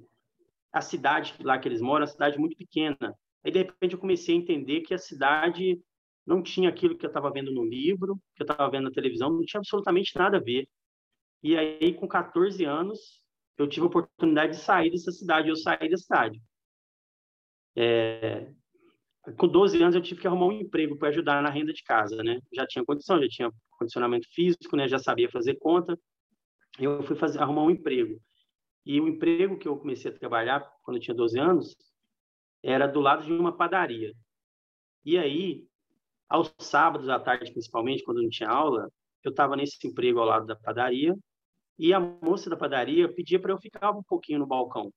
[0.71, 3.17] a cidade lá que eles moram é uma cidade muito pequena.
[3.43, 5.81] Aí, de repente, eu comecei a entender que a cidade
[6.25, 9.31] não tinha aquilo que eu estava vendo no livro, que eu estava vendo na televisão,
[9.31, 10.67] não tinha absolutamente nada a ver.
[11.41, 13.21] E aí, com 14 anos,
[13.57, 16.41] eu tive a oportunidade de sair dessa cidade, eu saí da cidade.
[17.75, 18.53] É...
[19.37, 22.23] Com 12 anos, eu tive que arrumar um emprego para ajudar na renda de casa,
[22.23, 22.39] né?
[22.53, 24.87] Já tinha condição, já tinha condicionamento físico, né?
[24.87, 25.99] Já sabia fazer conta.
[26.79, 28.19] Eu fui fazer, arrumar um emprego.
[28.85, 31.75] E o emprego que eu comecei a trabalhar quando eu tinha 12 anos
[32.63, 34.13] era do lado de uma padaria.
[35.05, 35.65] E aí,
[36.27, 38.89] aos sábados à tarde, principalmente, quando não tinha aula,
[39.23, 41.15] eu estava nesse emprego ao lado da padaria
[41.77, 44.91] e a moça da padaria pedia para eu ficar um pouquinho no balcão.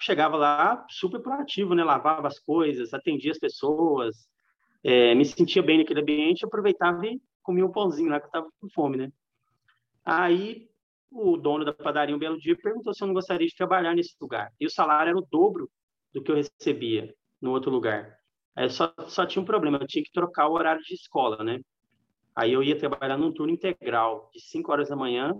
[0.00, 1.82] Chegava lá super proativo, né?
[1.84, 4.28] Lavava as coisas, atendia as pessoas,
[4.84, 8.48] é, me sentia bem naquele ambiente, aproveitava e comia um pãozinho lá que eu estava
[8.60, 9.12] com fome, né?
[10.04, 10.68] Aí
[11.10, 14.14] o dono da padaria um belo dia perguntou se eu não gostaria de trabalhar nesse
[14.20, 14.52] lugar.
[14.60, 15.70] E o salário era o dobro
[16.12, 18.18] do que eu recebia no outro lugar.
[18.54, 21.60] Aí só, só tinha um problema, eu tinha que trocar o horário de escola, né?
[22.34, 25.34] Aí eu ia trabalhar num turno integral, de 5 horas da manhã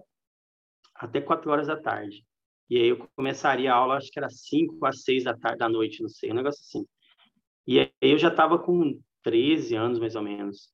[0.95, 2.25] até 4 horas da tarde.
[2.71, 5.69] E aí eu começaria a aula, acho que era 5 às 6 da tarde, da
[5.69, 6.87] noite, não sei, um negócio assim.
[7.67, 10.73] E aí eu já estava com 13 anos, mais ou menos.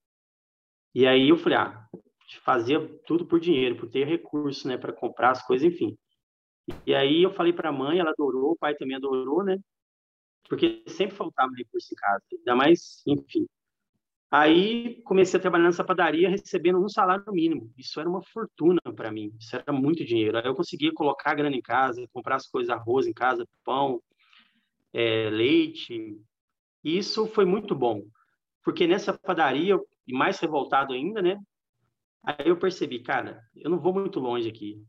[0.95, 1.89] E aí eu falei, ah,
[2.45, 5.97] fazia tudo por dinheiro, por ter recurso, né, para comprar as coisas, enfim.
[6.87, 9.59] E aí eu falei para a mãe, ela adorou, o pai também adorou, né?
[10.49, 13.47] Porque sempre faltava recurso em casa, ainda mais, enfim.
[14.37, 17.73] Aí comecei a trabalhar nessa padaria recebendo um salário mínimo.
[17.79, 20.37] Isso era uma fortuna para mim, isso era muito dinheiro.
[20.37, 24.03] Aí eu conseguia colocar a grana em casa, comprar as coisas, arroz em casa, pão,
[24.93, 26.21] é, leite.
[26.83, 28.03] E isso foi muito bom,
[28.65, 31.39] porque nessa padaria, e mais revoltado ainda, né?
[32.25, 34.83] Aí eu percebi, cara, eu não vou muito longe aqui.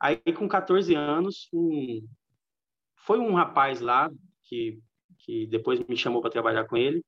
[0.00, 2.04] Aí com 14 anos, um...
[2.96, 4.10] foi um rapaz lá
[4.42, 4.80] que,
[5.20, 7.00] que depois me chamou para trabalhar com ele,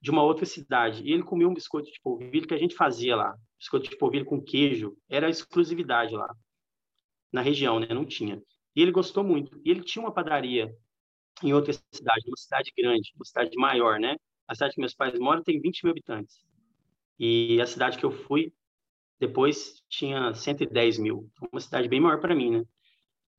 [0.00, 1.02] de uma outra cidade.
[1.04, 3.34] E ele comeu um biscoito de polvilho que a gente fazia lá.
[3.58, 4.96] Biscoito de polvilho com queijo.
[5.08, 6.34] Era exclusividade lá.
[7.32, 7.88] Na região, né?
[7.90, 8.42] Não tinha.
[8.74, 9.60] E ele gostou muito.
[9.64, 10.74] E ele tinha uma padaria
[11.42, 14.16] em outra cidade, uma cidade grande, uma cidade maior, né?
[14.46, 16.36] A cidade que meus pais moram tem 20 mil habitantes.
[17.18, 18.52] E a cidade que eu fui
[19.18, 22.64] depois tinha 110 mil, uma cidade bem maior para mim, né?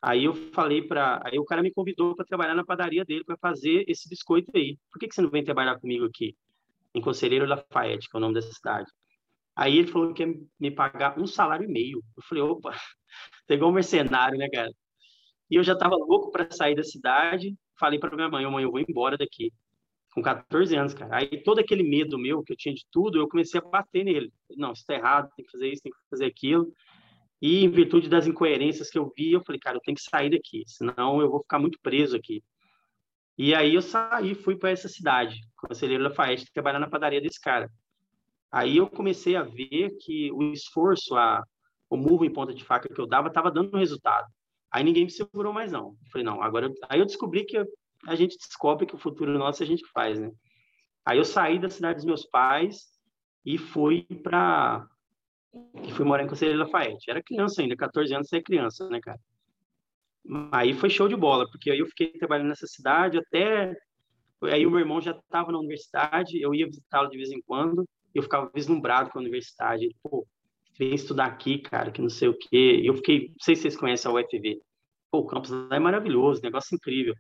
[0.02, 3.38] Aí eu falei para, aí o cara me convidou para trabalhar na padaria dele para
[3.38, 4.78] fazer esse biscoito aí.
[4.92, 6.36] Por que, que você não vem trabalhar comigo aqui?
[6.94, 8.90] Em Conselheiro Lafayette, que é o nome dessa cidade.
[9.56, 12.04] Aí ele falou que ia me pagar um salário e meio.
[12.18, 12.72] Eu falei, opa,
[13.48, 14.72] pegou um mercenário, né, cara?
[15.50, 17.56] E eu já estava louco para sair da cidade.
[17.80, 19.52] Falei para minha mãe, mãe, eu vou embora daqui
[20.14, 21.18] com 14 anos, cara.
[21.18, 24.32] Aí todo aquele medo meu que eu tinha de tudo, eu comecei a bater nele.
[24.56, 26.72] Não, isso tá errado, tem que fazer isso, tem que fazer aquilo.
[27.42, 30.30] E em virtude das incoerências que eu vi, eu falei, cara, eu tenho que sair
[30.30, 32.44] daqui, senão eu vou ficar muito preso aqui.
[33.44, 37.72] E aí eu saí, fui para essa cidade, Conselheiro Lafayette, trabalhar na padaria desse cara.
[38.52, 41.44] Aí eu comecei a ver que o esforço, a,
[41.90, 44.28] o murro em ponta de faca que eu dava, estava dando resultado.
[44.72, 45.96] Aí ninguém me segurou mais não.
[46.12, 46.72] Falei, não, agora...
[46.88, 47.58] Aí eu descobri que
[48.06, 50.30] a gente descobre que o futuro nosso a gente faz, né?
[51.04, 52.92] Aí eu saí da cidade dos meus pais
[53.44, 54.86] e fui para
[55.96, 57.10] fui morar em Conselheiro Lafayette.
[57.10, 59.20] Era criança ainda, 14 anos, você é criança, né, cara?
[60.52, 63.76] Aí foi show de bola, porque aí eu fiquei trabalhando nessa cidade até
[64.50, 67.88] aí o meu irmão já estava na universidade, eu ia visitá-lo de vez em quando,
[68.14, 69.86] e eu ficava vislumbrado com a universidade.
[69.86, 70.26] Ele, pô,
[70.78, 72.82] vem estudar aqui, cara, que não sei o quê.
[72.84, 74.62] Eu fiquei, não sei se vocês conhecem a UFV.
[75.12, 77.14] Pô, o campus lá é maravilhoso, negócio incrível.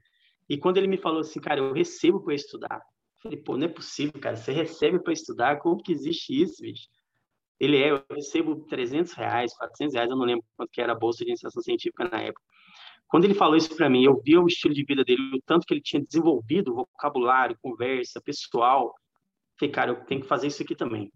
[0.50, 2.76] E quando ele me falou assim, cara, eu recebo para estudar.
[2.78, 5.60] Eu falei, pô, não é possível, cara, você recebe para estudar?
[5.60, 6.88] Como que existe isso, bicho?
[7.60, 10.98] Ele é, eu recebo 300 reais, 400 reais, eu não lembro quanto que era a
[10.98, 12.42] bolsa de iniciação científica na época.
[13.12, 15.68] Quando ele falou isso para mim, eu vi o estilo de vida dele, o tanto
[15.68, 18.96] que ele tinha desenvolvido, vocabulário, conversa, pessoal.
[19.60, 21.12] Falei, cara, eu tenho que fazer isso aqui também.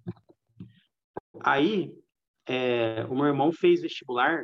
[1.40, 1.94] Aí,
[2.46, 4.44] é, o meu irmão fez vestibular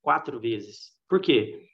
[0.00, 0.96] quatro vezes.
[1.06, 1.68] Por quê?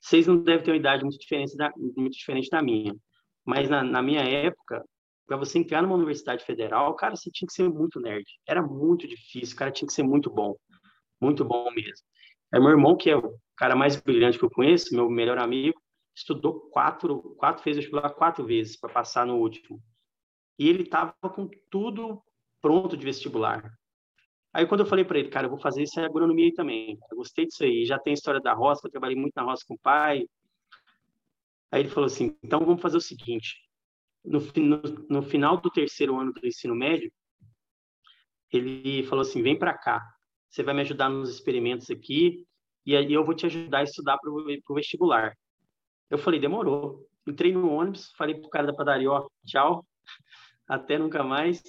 [0.00, 2.96] Vocês não devem ter uma idade muito diferente da, muito diferente da minha.
[3.44, 4.82] Mas na, na minha época,
[5.26, 8.24] para você entrar numa universidade federal, cara, você tinha que ser muito nerd.
[8.48, 10.56] Era muito difícil, cara, tinha que ser muito bom.
[11.20, 12.06] Muito bom mesmo.
[12.54, 15.76] É meu irmão, que é o cara mais brilhante que eu conheço, meu melhor amigo,
[16.14, 19.82] estudou quatro, quatro fez vestibular quatro vezes para passar no último.
[20.56, 22.22] E ele estava com tudo
[22.62, 23.76] pronto de vestibular.
[24.52, 26.96] Aí quando eu falei para ele, cara, eu vou fazer isso em agronomia aí também.
[27.10, 29.64] Eu gostei disso aí, já tem a história da roça, eu trabalhei muito na roça
[29.66, 30.24] com o pai.
[31.72, 33.56] Aí ele falou assim, então vamos fazer o seguinte,
[34.24, 37.12] no, no, no final do terceiro ano do ensino médio,
[38.52, 40.13] ele falou assim: vem para cá,
[40.54, 42.46] você vai me ajudar nos experimentos aqui,
[42.86, 45.36] e aí eu vou te ajudar a estudar para o vestibular.
[46.08, 47.08] Eu falei: demorou.
[47.26, 49.84] Entrei no ônibus, falei pro cara da padaria: ó, tchau,
[50.68, 51.60] até nunca mais,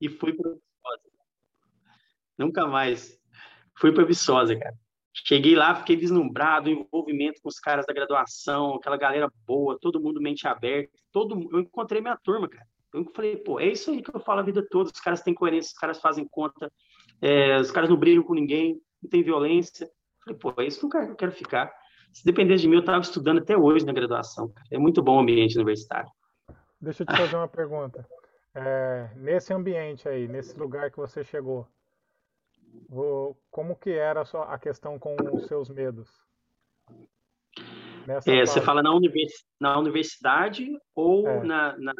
[0.00, 1.10] e fui para Viçosa.
[2.38, 3.20] Nunca mais.
[3.76, 4.74] Fui para Viçosa, cara.
[5.12, 10.22] Cheguei lá, fiquei vislumbrado, envolvimento com os caras da graduação, aquela galera boa, todo mundo
[10.22, 12.66] mente aberta, todo eu encontrei minha turma, cara.
[12.94, 15.34] Eu falei, pô, é isso aí que eu falo a vida toda, os caras têm
[15.34, 16.72] coerência, os caras fazem conta,
[17.20, 19.84] é, os caras não brigam com ninguém, não tem violência.
[19.84, 21.72] Eu falei, pô, é isso que eu quero ficar.
[22.12, 24.48] Se dependesse de mim, eu estava estudando até hoje na graduação.
[24.48, 24.66] Cara.
[24.70, 26.10] É muito bom o ambiente universitário.
[26.80, 28.06] Deixa eu te fazer uma pergunta.
[28.54, 31.66] É, nesse ambiente aí, nesse lugar que você chegou,
[33.50, 36.08] como que era a, sua, a questão com os seus medos?
[38.26, 41.42] É, você fala na, univers, na universidade ou é.
[41.42, 41.94] na, na,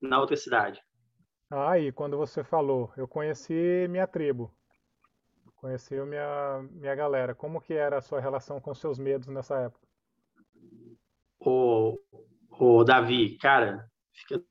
[0.00, 0.80] na outra cidade?
[1.50, 4.54] Ah, e quando você falou, eu conheci minha tribo,
[5.56, 7.34] conheci minha, minha galera.
[7.34, 9.86] Como que era a sua relação com seus medos nessa época?
[11.40, 11.98] Ô,
[12.50, 13.84] ô Davi, cara,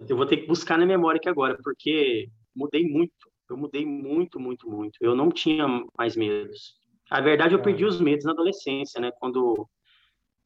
[0.07, 3.13] eu vou ter que buscar na memória aqui agora, porque mudei muito
[3.49, 4.97] eu mudei muito, muito, muito.
[5.01, 5.65] Eu não tinha
[5.97, 6.75] mais medos.
[7.09, 9.11] A verdade, eu perdi os medos na adolescência, né?
[9.19, 9.67] Quando,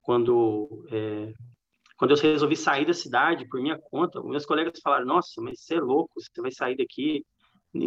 [0.02, 1.34] quando, é,
[1.98, 5.76] quando eu resolvi sair da cidade por minha conta, meus colegas falaram: Nossa, mas você
[5.76, 7.26] é louco, você vai sair daqui.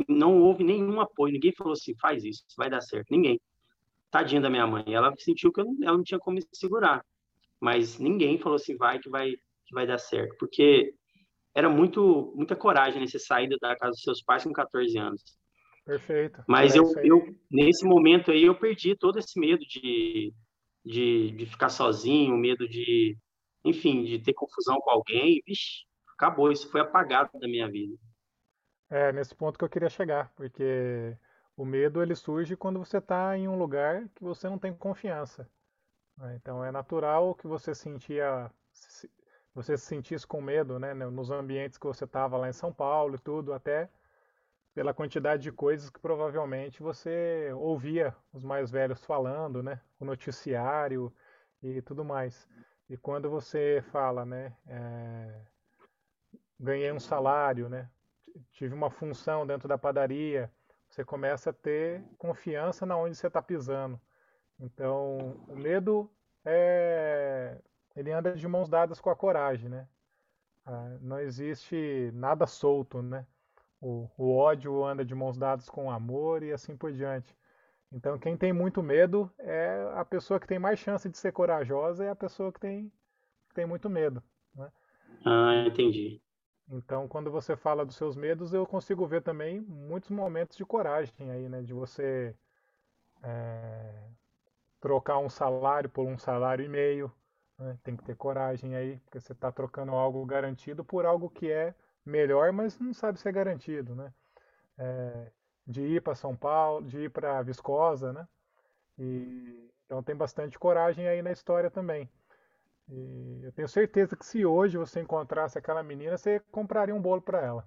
[0.08, 3.10] Não houve nenhum apoio, ninguém falou assim: faz isso, vai dar certo.
[3.10, 3.40] Ninguém.
[4.10, 7.04] Tadinha da minha mãe, ela sentiu que eu, ela não tinha como me segurar.
[7.60, 10.36] Mas ninguém falou assim: vai que vai, que vai dar certo.
[10.38, 10.94] Porque
[11.54, 15.22] era muito muita coragem nesse saída da casa dos seus pais com 14 anos.
[15.84, 16.42] Perfeito.
[16.48, 20.32] Mas é eu, eu, nesse momento aí, eu perdi todo esse medo de,
[20.84, 23.16] de, de ficar sozinho, medo de,
[23.68, 25.42] enfim, de ter confusão com alguém.
[25.46, 25.84] Vixe,
[26.16, 27.96] acabou, isso foi apagado da minha vida.
[28.88, 31.16] É, nesse ponto que eu queria chegar, porque
[31.56, 35.50] o medo ele surge quando você está em um lugar que você não tem confiança.
[36.16, 36.36] Né?
[36.36, 38.50] Então é natural que você sentia
[39.54, 43.14] você se sentisse com medo, né, nos ambientes que você estava lá em São Paulo
[43.14, 43.88] e tudo, até
[44.74, 51.10] pela quantidade de coisas que provavelmente você ouvia os mais velhos falando, né, o noticiário
[51.62, 52.46] e tudo mais.
[52.88, 55.40] E quando você fala, né, é,
[56.58, 57.90] ganhei um salário, né,
[58.52, 60.50] tive uma função dentro da padaria,
[60.88, 64.00] você começa a ter confiança na onde você está pisando.
[64.58, 66.10] Então, o medo
[66.44, 67.58] é
[67.96, 69.88] ele anda de mãos dadas com a coragem, né?
[70.66, 73.26] Ah, não existe nada solto, né?
[73.80, 77.34] O, o, ódio anda de mãos dadas com o amor e assim por diante.
[77.96, 82.04] Então, quem tem muito medo é a pessoa que tem mais chance de ser corajosa
[82.04, 82.92] é a pessoa que tem,
[83.48, 84.22] que tem muito medo.
[84.54, 84.70] Né?
[85.24, 86.20] Ah, entendi.
[86.68, 91.30] Então, quando você fala dos seus medos, eu consigo ver também muitos momentos de coragem
[91.30, 91.62] aí, né?
[91.62, 92.36] De você
[93.22, 94.10] é,
[94.78, 97.10] trocar um salário por um salário e meio,
[97.58, 97.78] né?
[97.82, 101.74] Tem que ter coragem aí, porque você está trocando algo garantido por algo que é
[102.04, 104.12] melhor, mas não sabe se é garantido, né?
[104.76, 105.32] É,
[105.66, 108.28] de ir para São Paulo, de ir para Viscosa, né?
[108.98, 112.08] E, então tem bastante coragem aí na história também.
[112.88, 117.20] E eu tenho certeza que se hoje você encontrasse aquela menina, você compraria um bolo
[117.20, 117.66] para ela.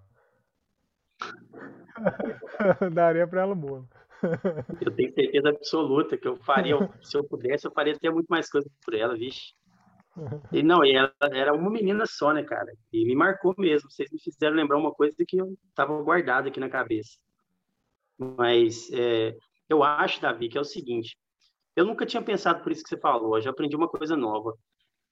[2.93, 3.89] Daria para ela um bolo.
[4.81, 8.49] eu tenho certeza absoluta que eu faria, se eu pudesse, eu faria até muito mais
[8.49, 9.53] coisa por ela, vixe.
[10.51, 12.73] E não, e ela era uma menina só, né, cara?
[12.91, 13.89] E me marcou mesmo.
[13.89, 17.17] Vocês me fizeram lembrar uma coisa que eu tava guardado aqui na cabeça.
[18.19, 19.35] Mas é,
[19.69, 21.17] eu acho, Davi, que é o seguinte:
[21.75, 23.37] eu nunca tinha pensado por isso que você falou.
[23.37, 24.53] Eu já aprendi uma coisa nova.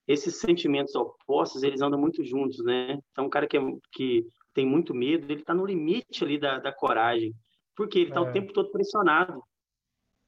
[0.06, 2.98] Esses sentimentos opostos, eles andam muito juntos, né?
[3.10, 3.60] Então, um cara que, é,
[3.92, 7.34] que tem muito medo, ele tá no limite ali da, da coragem.
[7.74, 8.22] Porque ele está é.
[8.22, 9.42] o tempo todo pressionado.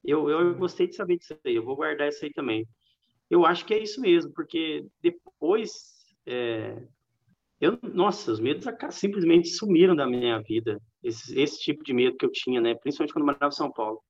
[0.03, 2.67] Eu, eu gostei de saber disso aí, eu vou guardar isso aí também.
[3.29, 5.71] Eu acho que é isso mesmo, porque depois.
[6.25, 6.81] É,
[7.59, 10.81] eu, nossa, os medos simplesmente sumiram da minha vida.
[11.03, 12.75] Esse, esse tipo de medo que eu tinha, né?
[12.75, 14.01] Principalmente quando morava em São Paulo.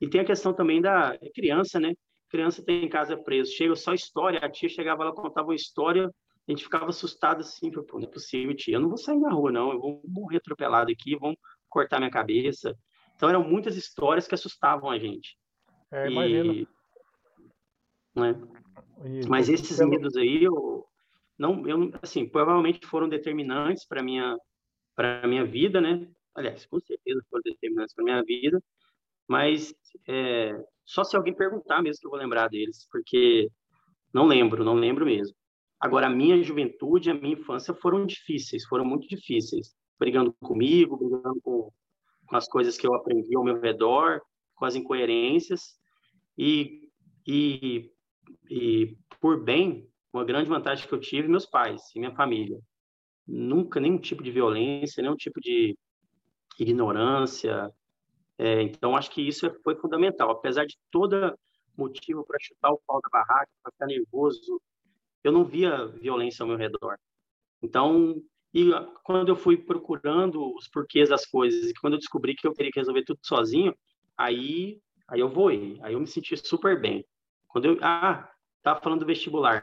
[0.00, 1.94] E tem a questão também da criança, né?
[2.28, 4.40] Criança tem em casa preso, chega só história.
[4.40, 6.10] A tia chegava lá, contava uma história,
[6.48, 9.30] a gente ficava assustado assim, pô, não é possível, tia, eu não vou sair na
[9.30, 11.36] rua, não, eu vou morrer atropelado aqui, vão
[11.68, 12.76] cortar minha cabeça.
[13.14, 15.36] Então eram muitas histórias que assustavam a gente.
[15.92, 16.66] É, imagino.
[18.14, 18.34] né?
[19.28, 19.90] Mas esses pelo...
[19.90, 20.84] medos aí, eu
[21.38, 24.36] não, eu assim, provavelmente foram determinantes para minha
[24.94, 26.06] para minha vida, né?
[26.34, 28.62] Aliás, com certeza foram determinantes para minha vida,
[29.28, 29.74] mas
[30.08, 30.52] é,
[30.84, 33.48] só se alguém perguntar mesmo que eu vou lembrar deles, porque
[34.12, 35.34] não lembro, não lembro mesmo.
[35.80, 39.74] Agora, a minha juventude, a minha infância foram difíceis, foram muito difíceis.
[39.98, 41.72] Brigando comigo, brigando com,
[42.26, 44.20] com as coisas que eu aprendi ao meu redor,
[44.54, 45.76] com as incoerências.
[46.38, 46.88] E,
[47.26, 47.90] e,
[48.48, 52.60] e por bem, uma grande vantagem que eu tive, meus pais e minha família.
[53.26, 55.76] Nunca nenhum tipo de violência, nenhum tipo de
[56.60, 57.72] ignorância,
[58.38, 60.30] é, então, acho que isso foi fundamental.
[60.30, 61.38] Apesar de todo
[61.76, 64.60] motivo para chutar o pau da barraca, para ficar nervoso,
[65.22, 66.98] eu não via violência ao meu redor.
[67.62, 68.20] Então,
[68.52, 68.70] e
[69.04, 72.72] quando eu fui procurando os porquês das coisas, e quando eu descobri que eu queria
[72.74, 73.74] resolver tudo sozinho,
[74.16, 77.06] aí, aí eu voei, aí eu me senti super bem.
[77.46, 78.28] Quando eu, ah,
[78.62, 79.62] tava falando do vestibular.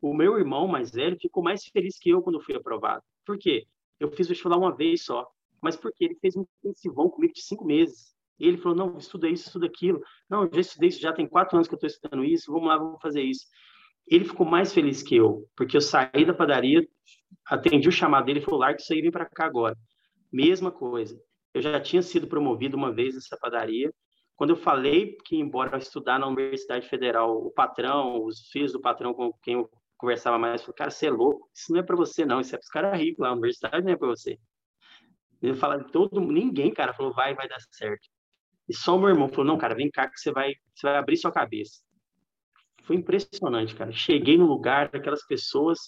[0.00, 3.02] O meu irmão mais velho ficou mais feliz que eu quando fui aprovado.
[3.24, 3.66] Por quê?
[3.98, 5.30] Eu fiz vestibular uma vez só
[5.62, 8.12] mas porque ele fez um intensivão comigo de cinco meses.
[8.38, 10.02] E ele falou, não, estuda isso, estuda aquilo.
[10.28, 12.76] Não, já estudei isso, já tem quatro anos que eu estou estudando isso, vamos lá,
[12.76, 13.46] vamos fazer isso.
[14.08, 16.84] Ele ficou mais feliz que eu, porque eu saí da padaria,
[17.46, 19.76] atendi o chamado dele e falou, larga isso aí, vem para cá agora.
[20.32, 21.16] Mesma coisa.
[21.54, 23.92] Eu já tinha sido promovido uma vez nessa padaria.
[24.34, 28.80] Quando eu falei que ia embora estudar na Universidade Federal, o patrão, os filhos do
[28.80, 31.94] patrão com quem eu conversava mais, falou, cara, você é louco, isso não é para
[31.94, 34.36] você não, isso é para os caras ricos lá, a universidade não é para você.
[35.42, 38.08] Ele fala, todo ninguém, cara, falou, vai, vai dar certo.
[38.68, 40.96] E só o meu irmão falou, não, cara, vem cá que você vai, você vai
[40.96, 41.82] abrir sua cabeça.
[42.84, 43.92] Foi impressionante, cara.
[43.92, 45.78] Cheguei no lugar daquelas pessoas,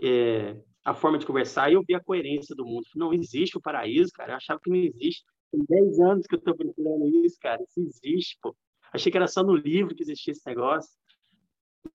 [0.00, 2.84] é, a forma de conversar, e eu vi a coerência do mundo.
[2.94, 4.32] Não existe o paraíso, cara.
[4.32, 5.24] Eu achava que não existe.
[5.50, 7.62] Tem 10 anos que eu tô procurando isso, cara.
[7.62, 8.54] Isso existe, pô.
[8.92, 10.90] Achei que era só no livro que existia esse negócio.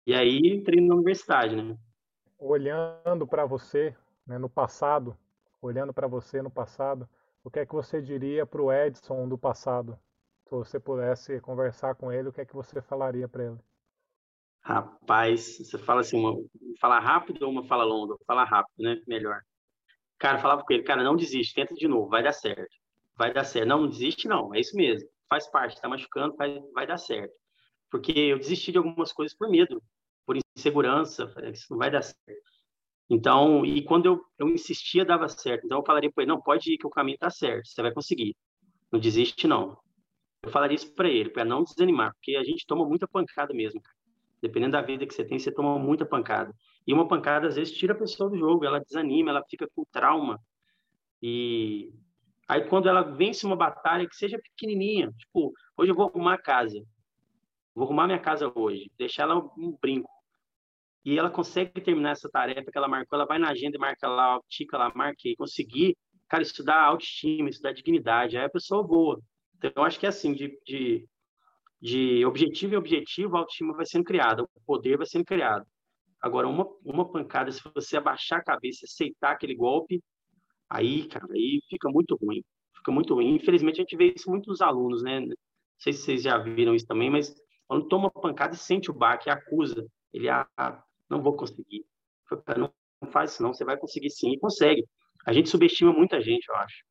[0.06, 1.78] E aí entrei na universidade, né?
[2.40, 5.18] Olhando para você, né, no passado,
[5.62, 7.08] olhando para você no passado,
[7.44, 9.98] o que é que você diria para o Edson do passado?
[10.46, 13.58] Se você pudesse conversar com ele, o que é que você falaria para ele?
[14.62, 16.36] Rapaz, você fala assim, uma
[16.80, 18.18] fala rápido ou uma fala longa?
[18.26, 19.02] Fala rápido, né?
[19.08, 19.42] Melhor.
[20.18, 22.76] Cara, falava com ele, cara, não desiste, tenta de novo, vai dar certo.
[23.16, 23.68] Vai dar certo.
[23.68, 25.08] Não, não desiste não, é isso mesmo.
[25.30, 27.34] Faz parte, tá machucando, vai, vai dar certo.
[27.90, 29.82] Porque eu desisti de algumas coisas por medo,
[30.26, 32.57] por insegurança, isso não vai dar certo.
[33.10, 35.66] Então, e quando eu, eu insistia, dava certo.
[35.66, 37.94] Então, eu falaria para ele: não, pode ir, que o caminho está certo, você vai
[37.94, 38.36] conseguir.
[38.92, 39.78] Não desiste, não.
[40.44, 43.82] Eu falaria isso para ele, para não desanimar, porque a gente toma muita pancada mesmo.
[44.42, 46.54] Dependendo da vida que você tem, você toma muita pancada.
[46.86, 49.84] E uma pancada, às vezes, tira a pessoa do jogo, ela desanima, ela fica com
[49.92, 50.40] trauma.
[51.22, 51.92] E
[52.48, 56.42] aí, quando ela vence uma batalha, que seja pequenininha, tipo, hoje eu vou arrumar a
[56.42, 56.82] casa.
[57.74, 60.10] Vou arrumar minha casa hoje, deixar ela um brinco
[61.08, 64.10] e ela consegue terminar essa tarefa que ela marcou, ela vai na agenda e marca
[64.10, 65.96] lá, tica lá, marquei, conseguir,
[66.28, 69.18] cara, estudar autoestima, estudar dignidade, aí a pessoa voa.
[69.56, 71.08] Então, eu acho que é assim, de, de,
[71.82, 75.66] de objetivo em objetivo, a autoestima vai sendo criada, o poder vai sendo criado.
[76.22, 80.04] Agora, uma, uma pancada, se você abaixar a cabeça, aceitar aquele golpe,
[80.70, 82.44] aí, cara, aí fica muito ruim.
[82.76, 83.34] Fica muito ruim.
[83.34, 85.22] Infelizmente, a gente vê isso muito nos alunos, né?
[85.22, 85.36] Não
[85.78, 87.34] sei se vocês já viram isso também, mas
[87.66, 90.46] quando toma pancada e sente o baque, acusa, ele ah,
[91.10, 91.86] não vou conseguir.
[92.58, 94.86] Não faz isso não, você vai conseguir sim, e consegue.
[95.26, 96.84] A gente subestima muita gente, eu acho.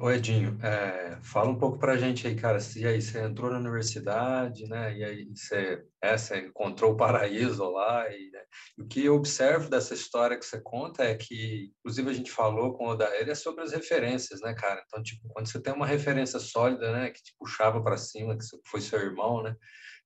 [0.00, 2.58] Ô Edinho, é, fala um pouco para a gente aí, cara.
[2.76, 4.96] E aí, você entrou na universidade, né?
[4.96, 8.08] E aí você, é, você encontrou o paraíso lá.
[8.08, 8.40] E, né?
[8.78, 12.30] e, o que eu observo dessa história que você conta é que, inclusive, a gente
[12.30, 14.80] falou com o Odair, é sobre as referências, né, cara?
[14.86, 18.44] Então, tipo, quando você tem uma referência sólida, né, que te puxava para cima, que
[18.68, 19.56] foi seu irmão, né?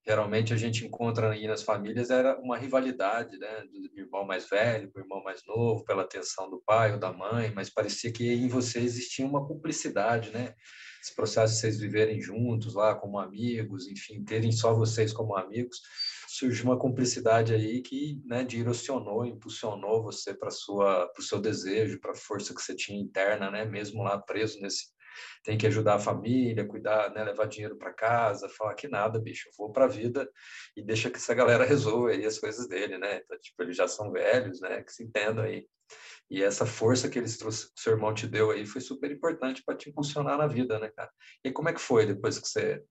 [0.07, 4.91] Geralmente a gente encontra aí nas famílias era uma rivalidade, né, do irmão mais velho
[4.91, 8.33] com o irmão mais novo, pela atenção do pai ou da mãe, mas parecia que
[8.33, 10.55] em você existia uma cumplicidade, né?
[11.01, 15.81] Esse processo de vocês viverem juntos lá como amigos, enfim, terem só vocês como amigos,
[16.29, 22.01] surgiu uma cumplicidade aí que, né, direcionou, impulsionou você para sua, para o seu desejo,
[22.01, 24.87] para a força que você tinha interna, né, mesmo lá preso nesse
[25.45, 29.49] tem que ajudar a família, cuidar, né, levar dinheiro para casa, falar que nada, bicho,
[29.49, 30.29] eu vou para a vida
[30.77, 33.21] e deixa que essa galera resolva aí as coisas dele, né?
[33.25, 34.83] Então, tipo, eles já são velhos, né?
[34.83, 35.67] Que se entendam aí.
[36.31, 37.51] E essa força que eles que
[37.81, 41.11] seu irmão te deu aí foi super importante para te impulsionar na vida, né, cara?
[41.45, 42.83] E como é que foi depois que você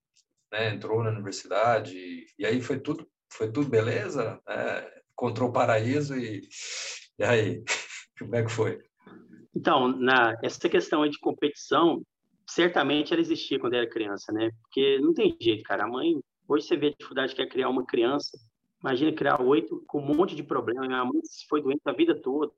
[0.51, 2.25] né, entrou na universidade?
[2.37, 4.39] E aí foi tudo, foi tudo beleza?
[4.47, 6.41] É, encontrou o paraíso e,
[7.17, 7.63] e aí,
[8.19, 8.79] como é que foi?
[9.55, 12.01] Então, na, essa questão de competição,
[12.53, 14.51] certamente ela existia quando era criança, né?
[14.61, 15.85] Porque não tem jeito, cara.
[15.85, 18.37] A mãe, hoje você vê a dificuldade que é criar uma criança.
[18.81, 20.85] Imagina criar oito com um monte de problema.
[20.85, 22.53] Minha mãe foi doente a vida toda.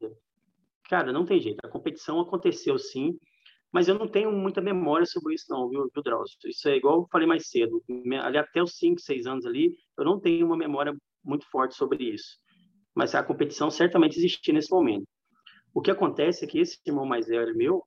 [0.90, 1.60] Cara, não tem jeito.
[1.64, 3.18] A competição aconteceu sim,
[3.72, 6.38] mas eu não tenho muita memória sobre isso, não, viu, viu Drauzio?
[6.46, 7.84] Isso é igual eu falei mais cedo.
[8.24, 12.04] Ali até os 5, 6 anos ali, eu não tenho uma memória muito forte sobre
[12.04, 12.38] isso.
[12.96, 15.06] Mas a competição certamente existia nesse momento.
[15.74, 17.84] O que acontece é que esse irmão mais velho meu,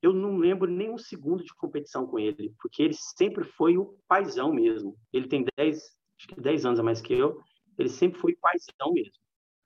[0.00, 3.98] eu não lembro nem um segundo de competição com ele, porque ele sempre foi o
[4.06, 4.96] paizão mesmo.
[5.12, 5.76] Ele tem 10,
[6.18, 7.40] acho que 10 anos a mais que eu,
[7.76, 9.12] ele sempre foi paizão mesmo.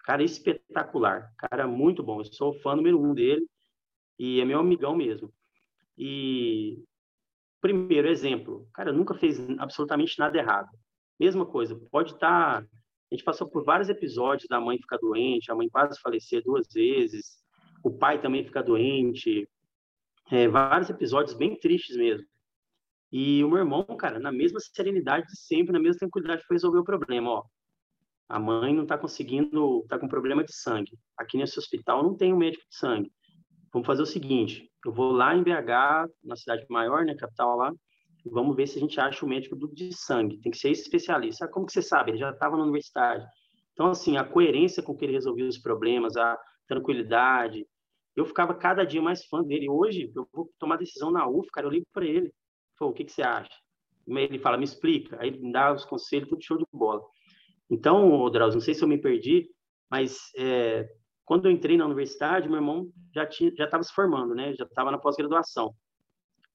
[0.01, 2.21] Cara espetacular, cara muito bom.
[2.21, 3.47] Eu sou fã número um dele
[4.19, 5.33] e é meu amigão mesmo.
[5.97, 6.83] E
[7.61, 10.69] primeiro exemplo, cara, nunca fez absolutamente nada errado.
[11.21, 12.63] Mesma coisa, pode estar.
[12.63, 12.69] Tá,
[13.11, 16.67] a gente passou por vários episódios da mãe ficar doente, a mãe quase falecer duas
[16.73, 17.37] vezes,
[17.85, 19.47] o pai também ficar doente,
[20.33, 22.27] é, vários episódios bem tristes mesmo.
[23.13, 26.79] E o meu irmão, cara, na mesma serenidade de sempre, na mesma tranquilidade, foi resolver
[26.79, 27.31] o problema.
[27.31, 27.45] Ó,
[28.31, 30.99] a mãe não está conseguindo, está com problema de sangue.
[31.19, 33.13] Aqui nesse hospital não tem um médico de sangue.
[33.71, 37.71] Vamos fazer o seguinte: eu vou lá em BH, na cidade maior, né, capital lá,
[38.25, 40.41] vamos ver se a gente acha o médico do, de sangue.
[40.41, 41.47] Tem que ser especialista.
[41.47, 42.13] Como que você sabe?
[42.13, 43.27] Ele já estava na universidade.
[43.75, 47.67] Então, assim, a coerência com que ele resolvia os problemas, a tranquilidade.
[48.15, 49.69] Eu ficava cada dia mais fã dele.
[49.69, 52.33] Hoje, eu vou tomar decisão na UF, cara, eu ligo para ele.
[52.79, 53.55] Pô, o que, que você acha?
[54.07, 55.17] Ele fala, me explica.
[55.21, 57.03] Aí ele me dá os conselhos, tudo show de bola.
[57.71, 59.49] Então, Drauzio, não sei se eu me perdi,
[59.91, 60.89] mas é,
[61.25, 64.53] quando eu entrei na universidade, meu irmão já tinha, já estava se formando, né?
[64.55, 65.75] Já estava na pós-graduação.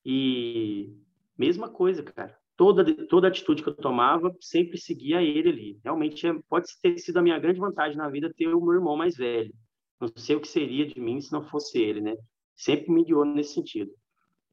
[0.05, 0.93] E
[1.38, 2.38] mesma coisa, cara.
[2.55, 5.80] Toda toda atitude que eu tomava sempre seguia ele ali.
[5.84, 8.97] Realmente é, pode ter sido a minha grande vantagem na vida ter o meu irmão
[8.97, 9.53] mais velho.
[9.99, 12.15] Não sei o que seria de mim se não fosse ele, né?
[12.55, 13.91] Sempre me guiou nesse sentido.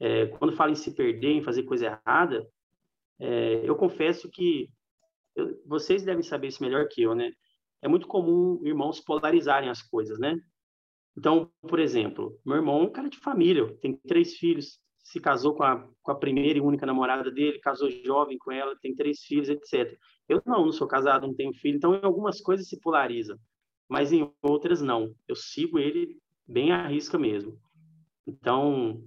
[0.01, 2.47] É, quando fala em se perder, em fazer coisa errada,
[3.19, 4.69] é, eu confesso que
[5.37, 7.33] eu, vocês devem saber isso melhor que eu, né?
[7.83, 10.39] É muito comum irmãos polarizarem as coisas, né?
[11.17, 15.55] Então, por exemplo, meu irmão é um cara de família, tem três filhos, se casou
[15.55, 19.21] com a, com a primeira e única namorada dele, casou jovem com ela, tem três
[19.21, 19.97] filhos, etc.
[20.29, 23.39] Eu não, não sou casado, não tenho filho, então em algumas coisas se polariza,
[23.89, 25.15] mas em outras não.
[25.29, 27.59] Eu sigo ele bem à risca mesmo.
[28.27, 29.03] Então,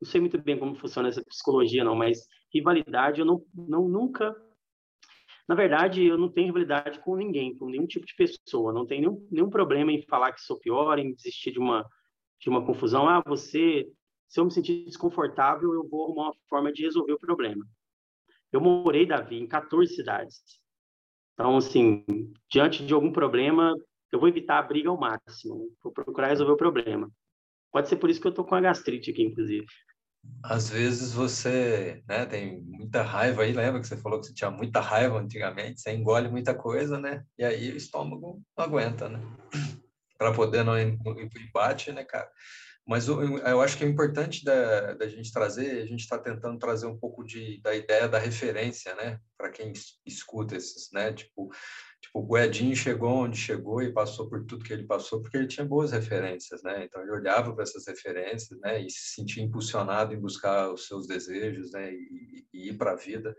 [0.00, 4.34] não sei muito bem como funciona essa psicologia, não, mas rivalidade eu não, não nunca
[5.48, 8.70] na verdade, eu não tenho rivalidade com ninguém, com nenhum tipo de pessoa.
[8.70, 11.88] Não tenho nenhum, nenhum problema em falar que sou pior, em desistir de uma,
[12.38, 13.08] de uma confusão.
[13.08, 13.90] Ah, você,
[14.28, 17.64] se eu me sentir desconfortável, eu vou arrumar uma forma de resolver o problema.
[18.52, 20.42] Eu morei, Davi, em 14 cidades.
[21.32, 22.04] Então, assim,
[22.50, 23.74] diante de algum problema,
[24.12, 25.70] eu vou evitar a briga ao máximo.
[25.82, 27.10] Vou procurar resolver o problema.
[27.72, 29.66] Pode ser por isso que eu tô com a gastrite aqui, inclusive.
[30.42, 34.50] Às vezes você né, tem muita raiva aí, lembra que você falou que você tinha
[34.50, 37.24] muita raiva antigamente, você engole muita coisa, né?
[37.38, 39.20] E aí o estômago não aguenta, né?
[40.18, 42.28] Para poder não ir para embate, né, cara?
[42.84, 46.58] Mas eu, eu acho que é importante da, da gente trazer, a gente está tentando
[46.58, 49.20] trazer um pouco de, da ideia da referência, né?
[49.36, 49.72] Para quem
[50.04, 51.12] escuta esses, né?
[51.12, 51.50] Tipo,
[52.08, 55.46] tipo, o Edinho chegou onde chegou e passou por tudo que ele passou porque ele
[55.46, 56.84] tinha boas referências, né?
[56.84, 58.80] Então ele olhava para essas referências, né?
[58.80, 61.92] E se sentia impulsionado em buscar os seus desejos, né?
[61.92, 63.36] E, e ir para a vida,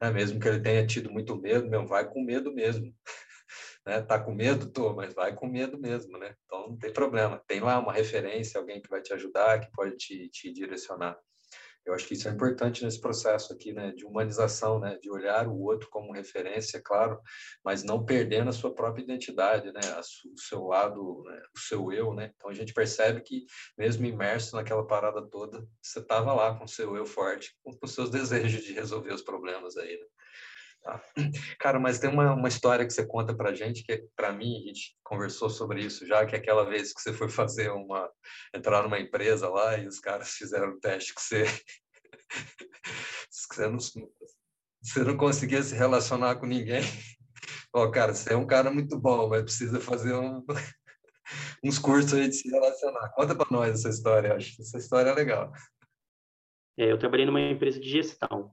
[0.00, 0.10] né?
[0.10, 2.94] Mesmo que ele tenha tido muito medo, meu, vai com medo mesmo
[3.86, 4.00] né?
[4.02, 4.70] Tá com medo?
[4.70, 6.34] Tô, mas vai com medo mesmo, né?
[6.44, 7.42] Então não tem problema.
[7.46, 11.18] Tem lá uma referência, alguém que vai te ajudar, que pode te, te direcionar.
[11.84, 15.48] Eu acho que isso é importante nesse processo aqui, né, de humanização, né, de olhar
[15.48, 17.18] o outro como referência, claro,
[17.64, 22.14] mas não perdendo a sua própria identidade, né, o seu lado, né, o seu eu,
[22.14, 22.32] né.
[22.36, 23.44] Então a gente percebe que
[23.76, 27.94] mesmo imerso naquela parada toda, você estava lá com o seu eu forte, com os
[27.94, 29.96] seus desejos de resolver os problemas aí.
[29.96, 30.06] Né?
[30.82, 31.02] Tá.
[31.60, 34.66] Cara, mas tem uma, uma história que você conta pra gente, que para mim, a
[34.68, 38.10] gente conversou sobre isso já, que é aquela vez que você foi fazer uma,
[38.54, 41.44] entrar numa empresa lá e os caras fizeram um teste que você,
[43.30, 46.82] você, não, você não conseguia se relacionar com ninguém.
[47.74, 50.42] Ó, oh, cara, você é um cara muito bom, mas precisa fazer um,
[51.62, 53.10] uns cursos aí de se relacionar.
[53.10, 55.52] Conta para nós essa história, acho essa história é legal.
[56.78, 58.50] É, eu trabalhei numa empresa de gestão.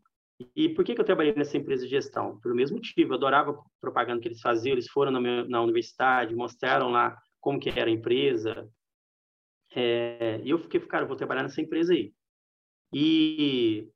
[0.56, 2.40] E por que, que eu trabalhei nessa empresa de gestão?
[2.40, 5.62] Pelo mesmo motivo, eu adorava a propaganda que eles faziam, eles foram na, minha, na
[5.62, 8.70] universidade, mostraram lá como que era a empresa,
[9.76, 12.14] é, e eu fiquei, cara, eu vou trabalhar nessa empresa aí.
[12.94, 13.88] E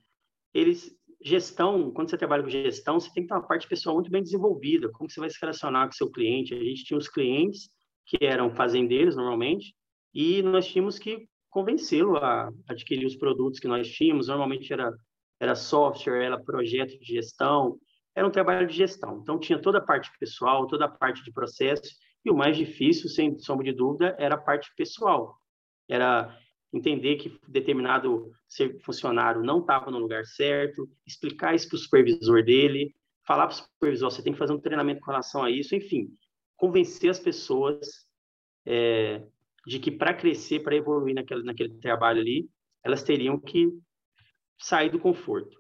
[0.54, 4.12] eles, gestão, quando você trabalha com gestão, você tem que ter uma parte pessoal muito
[4.12, 6.54] bem desenvolvida, como você vai se relacionar com seu cliente.
[6.54, 7.70] A gente tinha os clientes
[8.06, 9.74] que eram fazendeiros, normalmente,
[10.14, 14.28] e nós tínhamos que convencê-lo a adquirir os produtos que nós tínhamos.
[14.28, 14.94] Normalmente era,
[15.42, 17.80] era software, era projeto de gestão,
[18.16, 19.18] era um trabalho de gestão.
[19.24, 23.10] Então, tinha toda a parte pessoal, toda a parte de processo, e o mais difícil,
[23.10, 25.36] sem sombra de dúvida, era a parte pessoal.
[25.90, 26.38] Era
[26.72, 28.32] entender que determinado
[28.86, 32.94] funcionário não estava no lugar certo, explicar isso para o supervisor dele,
[33.26, 36.08] falar para o supervisor, você tem que fazer um treinamento com relação a isso, enfim,
[36.56, 38.06] convencer as pessoas
[38.64, 39.24] é,
[39.66, 42.48] de que para crescer, para evoluir naquele, naquele trabalho ali,
[42.84, 43.70] elas teriam que
[44.62, 45.60] sair do conforto.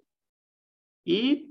[1.05, 1.49] E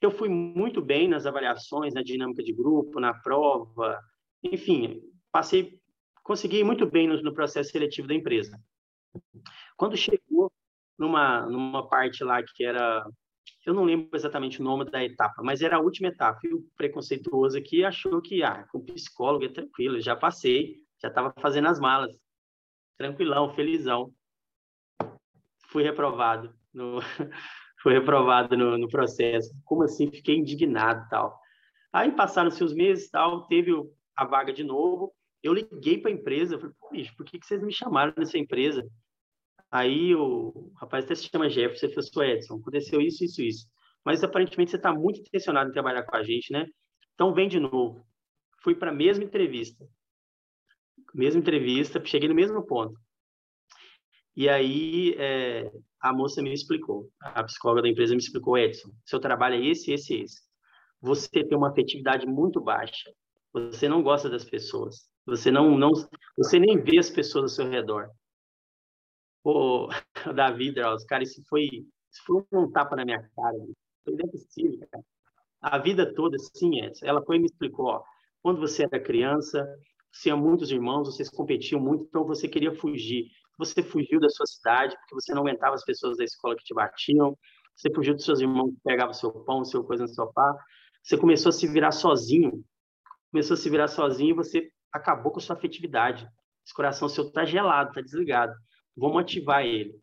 [0.00, 3.98] eu fui muito bem nas avaliações, na dinâmica de grupo, na prova,
[4.42, 5.80] enfim, passei,
[6.22, 8.60] consegui muito bem no, no processo seletivo da empresa.
[9.76, 10.52] Quando chegou
[10.98, 13.04] numa, numa parte lá que era
[13.64, 16.40] eu não lembro exatamente o nome da etapa, mas era a última etapa.
[16.42, 21.32] E o preconceituoso aqui achou que, ah, com psicólogo é tranquilo, já passei, já estava
[21.40, 22.12] fazendo as malas,
[22.98, 24.12] tranquilão, felizão.
[25.68, 27.00] Fui reprovado no,
[27.82, 29.52] fui reprovado no, no processo.
[29.64, 30.10] Como assim?
[30.10, 31.38] Fiquei indignado tal.
[31.92, 33.72] Aí passaram-se os meses tal, teve
[34.16, 35.12] a vaga de novo.
[35.42, 38.38] Eu liguei para a empresa, falei, Pô, bicho, por que, que vocês me chamaram nessa
[38.38, 38.86] empresa?
[39.70, 43.66] Aí o rapaz até se chama Jefferson, ele falou, Edson, aconteceu isso, isso, isso.
[44.04, 46.66] Mas aparentemente você está muito intencionado em trabalhar com a gente, né?
[47.14, 48.06] Então vem de novo.
[48.62, 49.84] Fui para a mesma entrevista.
[51.14, 52.98] Mesma entrevista, cheguei no mesmo ponto.
[54.34, 55.70] E aí é,
[56.00, 59.92] a moça me explicou, a psicóloga da empresa me explicou, Edson, seu trabalho é esse,
[59.92, 60.40] esse, esse.
[61.00, 63.12] Você tem uma afetividade muito baixa.
[63.52, 65.08] Você não gosta das pessoas.
[65.26, 65.90] Você não, não,
[66.36, 68.10] você nem vê as pessoas ao seu redor.
[69.42, 69.88] Pô,
[70.34, 73.56] Davi Drauz, cara, isso foi, isso foi um tapa na minha cara.
[74.04, 75.04] Foi possível, cara.
[75.60, 78.02] A vida toda, sim, ela foi e me explicou, ó,
[78.42, 79.64] quando você era criança,
[80.10, 83.30] você tinha muitos irmãos, vocês competiam muito, então você queria fugir.
[83.58, 86.74] Você fugiu da sua cidade porque você não aguentava as pessoas da escola que te
[86.74, 87.36] batiam,
[87.76, 90.56] você fugiu dos seus irmãos que pegavam seu pão, seu coisa no sofá,
[91.02, 92.64] você começou a se virar sozinho,
[93.30, 96.28] começou a se virar sozinho e você acabou com a sua afetividade.
[96.64, 98.54] Esse coração seu está gelado, está desligado
[98.96, 99.94] vamos ativar ele.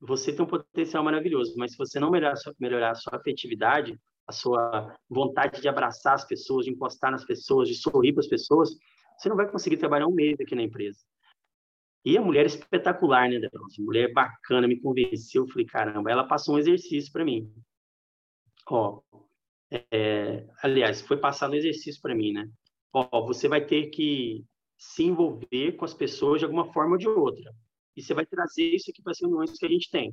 [0.00, 3.16] Você tem um potencial maravilhoso, mas se você não melhorar a sua, melhorar a sua
[3.16, 8.20] afetividade, a sua vontade de abraçar as pessoas, de encostar nas pessoas, de sorrir para
[8.20, 8.70] as pessoas,
[9.16, 10.98] você não vai conseguir trabalhar um mês aqui na empresa.
[12.04, 13.78] E a mulher espetacular, né, Deus?
[13.78, 15.44] Mulher bacana, me convenceu.
[15.44, 17.52] Eu falei, caramba, ela passou um exercício para mim.
[18.68, 19.00] Ó,
[19.70, 22.50] é, aliás, foi passado um exercício para mim, né?
[22.92, 24.44] Ó, você vai ter que
[24.76, 27.54] se envolver com as pessoas de alguma forma ou de outra
[27.96, 30.12] e você vai trazer isso aqui para as reuniões que a gente tem.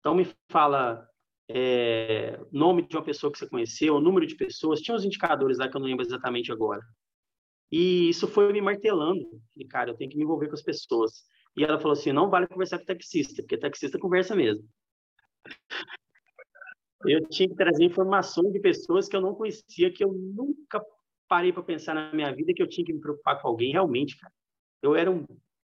[0.00, 1.06] Então, me fala
[1.48, 5.58] é, nome de uma pessoa que você conheceu, o número de pessoas, tinha uns indicadores
[5.58, 6.82] lá que eu não lembro exatamente agora.
[7.70, 9.20] E isso foi me martelando.
[9.52, 11.24] Falei, cara, eu tenho que me envolver com as pessoas.
[11.56, 14.66] E ela falou assim, não vale conversar com taxista, porque taxista conversa mesmo.
[17.06, 20.82] Eu tinha que trazer informações de pessoas que eu não conhecia, que eu nunca
[21.28, 24.18] parei para pensar na minha vida que eu tinha que me preocupar com alguém realmente,
[24.18, 24.32] cara.
[24.82, 25.24] Eu era um,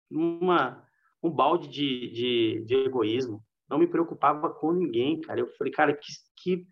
[0.09, 0.85] uma
[1.23, 3.43] um balde de, de, de, egoísmo.
[3.69, 5.39] Não me preocupava com ninguém, cara.
[5.39, 6.65] Eu falei, cara, que, que,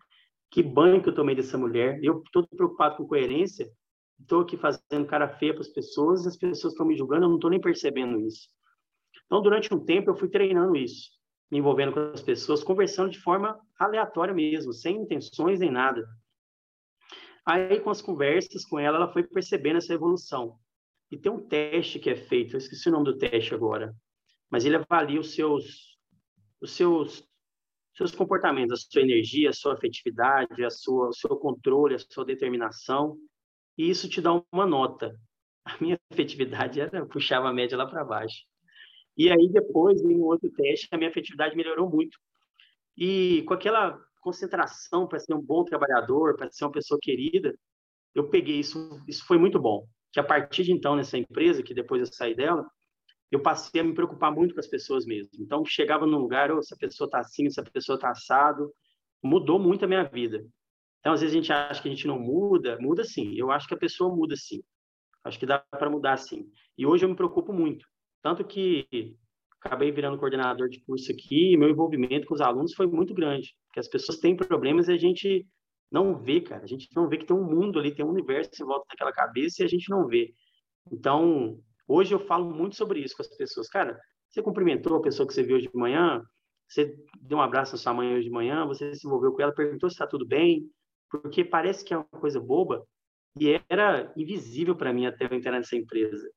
[0.50, 2.00] que banho que eu tomei dessa mulher.
[2.02, 3.70] Eu estou preocupado com coerência.
[4.20, 7.36] Estou aqui fazendo cara feia para as pessoas, as pessoas estão me julgando, eu não
[7.36, 8.48] estou nem percebendo isso.
[9.26, 11.10] Então, durante um tempo, eu fui treinando isso,
[11.50, 16.06] me envolvendo com as pessoas, conversando de forma aleatória mesmo, sem intenções nem nada.
[17.46, 20.58] Aí, com as conversas com ela, ela foi percebendo essa evolução.
[21.10, 23.94] E tem um teste que é feito, eu esqueci o nome do teste agora,
[24.48, 25.98] mas ele avalia os seus,
[26.60, 27.24] os seus,
[27.96, 32.24] seus comportamentos, a sua energia, a sua afetividade, a sua, o seu controle, a sua
[32.24, 33.16] determinação,
[33.80, 35.18] e isso te dá uma nota.
[35.64, 38.44] A minha afetividade era puxava a média lá para baixo.
[39.16, 42.18] E aí depois, em um outro teste, a minha afetividade melhorou muito.
[42.94, 47.54] E com aquela concentração para ser um bom trabalhador, para ser uma pessoa querida,
[48.14, 49.86] eu peguei isso, isso foi muito bom.
[50.12, 52.66] Que a partir de então nessa empresa, que depois eu saí dela,
[53.30, 55.30] eu passei a me preocupar muito com as pessoas mesmo.
[55.38, 58.70] Então, chegava num lugar, oh, essa pessoa está assim, essa pessoa está assado,
[59.22, 60.44] mudou muito a minha vida.
[61.00, 63.34] Então, às vezes a gente acha que a gente não muda, muda sim.
[63.36, 64.62] Eu acho que a pessoa muda sim.
[65.24, 66.46] Acho que dá para mudar sim.
[66.76, 67.86] E hoje eu me preocupo muito.
[68.22, 68.86] Tanto que
[69.62, 73.80] acabei virando coordenador de curso aqui, meu envolvimento com os alunos foi muito grande, porque
[73.80, 75.46] as pessoas têm problemas e a gente
[75.90, 76.62] não vê, cara.
[76.62, 79.12] A gente não vê que tem um mundo ali, tem um universo em volta daquela
[79.12, 80.32] cabeça e a gente não vê.
[80.90, 83.68] Então, hoje eu falo muito sobre isso com as pessoas.
[83.68, 83.98] Cara,
[84.28, 86.22] você cumprimentou a pessoa que você viu hoje de manhã,
[86.68, 89.52] você deu um abraço à sua mãe hoje de manhã, você se envolveu com ela,
[89.52, 90.70] perguntou se está tudo bem,
[91.10, 92.86] porque parece que é uma coisa boba
[93.38, 96.30] e era invisível para mim até eu entrar nessa empresa.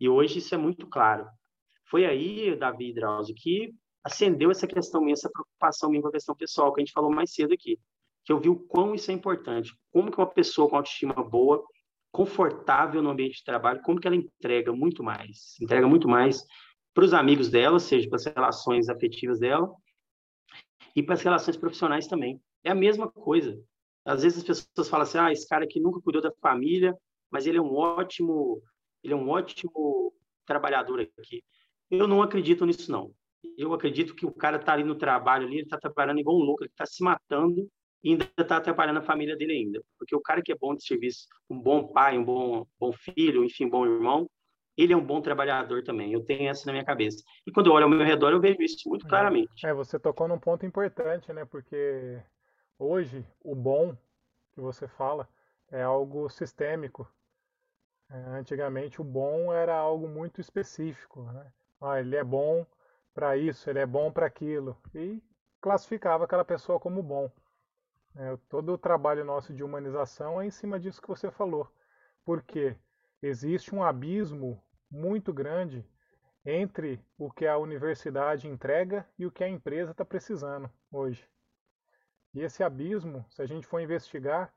[0.00, 1.26] E hoje isso é muito claro.
[1.88, 6.34] Foi aí, Davi Drauzio, que acendeu essa questão minha, essa preocupação minha com a questão
[6.34, 7.78] pessoal, que a gente falou mais cedo aqui.
[8.24, 9.72] Que eu vi o quão isso é importante.
[9.92, 11.64] Como que uma pessoa com autoestima boa,
[12.10, 15.54] confortável no ambiente de trabalho, como que ela entrega muito mais.
[15.60, 16.44] Entrega muito mais
[16.92, 19.70] para os amigos dela, seja para as relações afetivas dela,
[20.94, 22.40] e para as relações profissionais também.
[22.64, 23.62] É a mesma coisa.
[24.06, 26.96] Às vezes as pessoas falam assim, ah, esse cara aqui nunca cuidou da família,
[27.30, 28.62] mas ele é um ótimo,
[29.02, 30.14] ele é um ótimo
[30.46, 31.42] trabalhador aqui.
[31.90, 33.10] Eu não acredito nisso, não.
[33.58, 36.44] Eu acredito que o cara está ali no trabalho, ali, ele está trabalhando igual um
[36.44, 37.68] louco, ele está se matando
[38.02, 39.82] e ainda está atrapalhando a família dele ainda.
[39.98, 43.44] Porque o cara que é bom de serviço, um bom pai, um bom, bom filho,
[43.44, 44.28] enfim, bom irmão,
[44.76, 46.12] ele é um bom trabalhador também.
[46.12, 47.22] Eu tenho essa na minha cabeça.
[47.46, 49.08] E quando eu olho ao meu redor, eu vejo isso muito é.
[49.08, 49.66] claramente.
[49.66, 51.44] É, você tocou num ponto importante, né?
[51.44, 52.20] Porque
[52.78, 53.96] hoje o bom
[54.52, 55.28] que você fala
[55.70, 57.10] é algo sistêmico.
[58.10, 61.52] É, antigamente o bom era algo muito específico, né?
[61.80, 62.64] Ah, ele é bom
[63.12, 64.76] para isso, ele é bom para aquilo.
[64.94, 65.22] E
[65.60, 67.30] classificava aquela pessoa como bom.
[68.16, 71.70] É, todo o trabalho nosso de humanização é em cima disso que você falou.
[72.24, 72.76] Porque
[73.20, 75.84] existe um abismo muito grande
[76.44, 81.28] entre o que a universidade entrega e o que a empresa está precisando hoje.
[82.36, 84.52] E esse abismo, se a gente for investigar,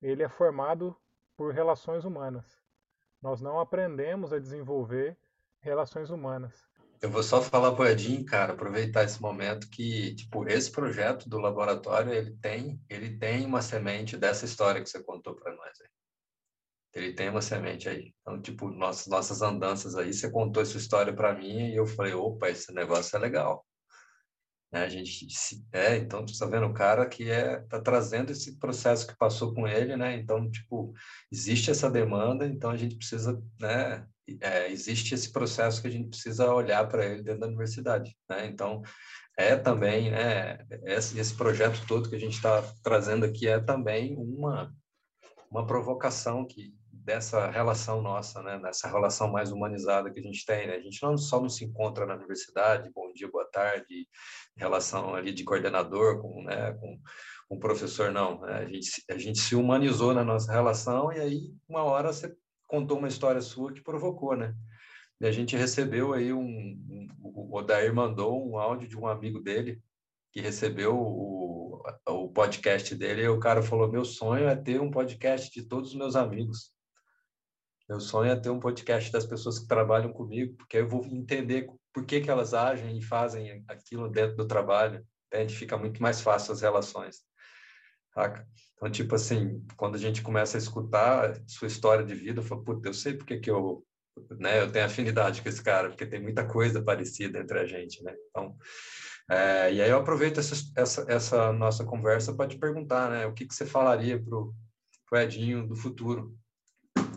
[0.00, 0.96] ele é formado
[1.36, 2.46] por relações humanas.
[3.20, 5.16] Nós não aprendemos a desenvolver
[5.58, 6.64] relações humanas.
[7.02, 11.28] Eu vou só falar para o Edinho, cara, aproveitar esse momento que, tipo, esse projeto
[11.28, 15.80] do laboratório, ele tem, ele tem uma semente dessa história que você contou para nós
[15.80, 15.88] aí.
[16.94, 18.14] Ele tem uma semente aí.
[18.20, 22.14] Então, tipo, nossas nossas andanças aí, você contou essa história para mim e eu falei,
[22.14, 23.66] opa, esse negócio é legal.
[24.74, 24.82] Né?
[24.82, 25.28] A gente
[25.72, 29.54] é, então você está vendo o cara que é tá trazendo esse processo que passou
[29.54, 30.16] com ele, né?
[30.16, 30.92] Então, tipo,
[31.32, 34.04] existe essa demanda, então a gente precisa, né,
[34.40, 38.16] é, existe esse processo que a gente precisa olhar para ele dentro da universidade.
[38.28, 38.46] Né?
[38.46, 38.82] Então,
[39.38, 44.16] é também, né, esse, esse projeto todo que a gente está trazendo aqui é também
[44.16, 44.74] uma,
[45.50, 46.74] uma provocação que
[47.04, 50.76] dessa relação nossa, né, nessa relação mais humanizada que a gente tem, né?
[50.76, 54.08] A gente não só não se encontra na universidade, bom dia, boa tarde,
[54.56, 56.98] relação ali de coordenador com, né, com
[57.50, 58.40] um professor, não.
[58.40, 58.54] Né?
[58.54, 62.34] A, gente, a gente se humanizou na nossa relação e aí, uma hora, você
[62.66, 64.54] contou uma história sua que provocou, né?
[65.20, 69.40] E a gente recebeu aí um, um, o Odair mandou um áudio de um amigo
[69.40, 69.80] dele
[70.32, 74.90] que recebeu o, o podcast dele e o cara falou: Meu sonho é ter um
[74.90, 76.74] podcast de todos os meus amigos.
[77.88, 81.68] Meu sonho é ter um podcast das pessoas que trabalham comigo, porque eu vou entender
[81.92, 85.06] por que, que elas agem e fazem aquilo dentro do trabalho.
[85.26, 85.54] Entende?
[85.54, 87.22] Fica muito mais fácil as relações.
[88.14, 88.46] Saca?
[88.76, 92.62] Então, tipo assim, quando a gente começa a escutar sua história de vida, eu falo,
[92.62, 93.84] puta, eu sei porque que eu,
[94.38, 98.02] né, eu tenho afinidade com esse cara, porque tem muita coisa parecida entre a gente,
[98.02, 98.14] né?
[98.30, 98.56] Então,
[99.28, 103.32] é, e aí eu aproveito essa, essa, essa nossa conversa para te perguntar, né, o
[103.32, 104.54] que, que você falaria pro,
[105.08, 106.36] pro Edinho do futuro?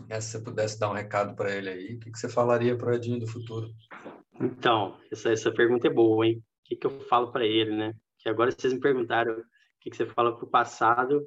[0.07, 2.77] Né, se você pudesse dar um recado para ele aí, o que, que você falaria
[2.77, 3.67] pro Edinho do futuro?
[4.39, 6.37] Então, essa, essa pergunta é boa, hein?
[6.37, 7.93] O que, que eu falo para ele, né?
[8.19, 9.43] Que agora vocês me perguntaram o
[9.81, 11.25] que, que você fala para o passado,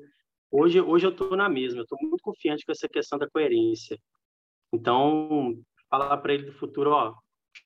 [0.52, 3.96] Hoje, hoje eu estou na mesma, eu estou muito confiante com essa questão da coerência.
[4.72, 5.54] Então,
[5.88, 7.14] falar para ele do futuro, ó,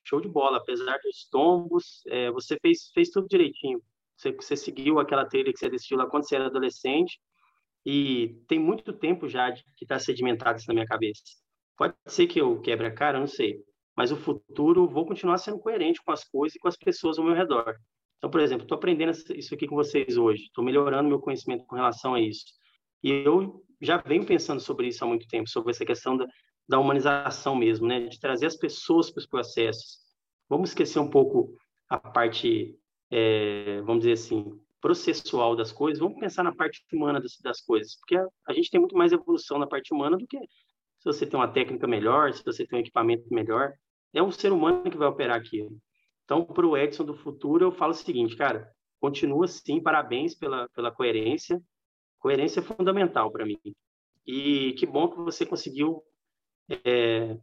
[0.03, 3.81] show de bola, apesar dos tombos, é, você fez, fez tudo direitinho.
[4.15, 7.19] Você, você seguiu aquela trilha que você decidiu lá quando você era adolescente
[7.85, 11.21] e tem muito tempo já de, que está sedimentado isso na minha cabeça.
[11.77, 13.59] Pode ser que eu quebre a cara, não sei,
[13.95, 17.25] mas o futuro vou continuar sendo coerente com as coisas e com as pessoas ao
[17.25, 17.75] meu redor.
[18.17, 21.75] Então, por exemplo, estou aprendendo isso aqui com vocês hoje, estou melhorando meu conhecimento com
[21.75, 22.45] relação a isso.
[23.03, 26.25] E eu já venho pensando sobre isso há muito tempo, sobre essa questão da,
[26.67, 28.07] da humanização mesmo, né?
[28.07, 29.99] De trazer as pessoas para os processos.
[30.49, 31.55] Vamos esquecer um pouco
[31.89, 32.75] a parte,
[33.11, 37.95] é, vamos dizer assim, processual das coisas, vamos pensar na parte humana das, das coisas,
[37.97, 41.25] porque a, a, gente tem muito mais evolução na parte humana do que se você
[41.25, 43.73] tem uma técnica melhor, se você tem um equipamento melhor,
[44.13, 45.77] é um ser humano que vai operar aquilo.
[46.23, 48.67] Então, para o Edson do futuro, eu falo o seguinte, cara,
[48.99, 51.61] continua sim, parabéns pela, pela coerência,
[52.25, 53.59] Coerência é fundamental para mim.
[54.25, 56.01] E que bom que você conseguiu.
[56.83, 57.37] É,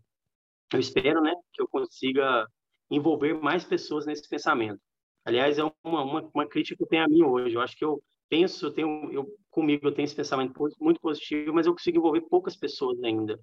[0.72, 2.44] eu espero, né, que eu consiga
[2.90, 4.80] envolver mais pessoas nesse pensamento.
[5.24, 7.54] Aliás, é uma, uma, uma crítica que eu tenho a mim hoje.
[7.54, 11.52] Eu acho que eu penso, eu tenho, eu, comigo eu tenho esse pensamento muito positivo,
[11.52, 13.38] mas eu consigo envolver poucas pessoas ainda.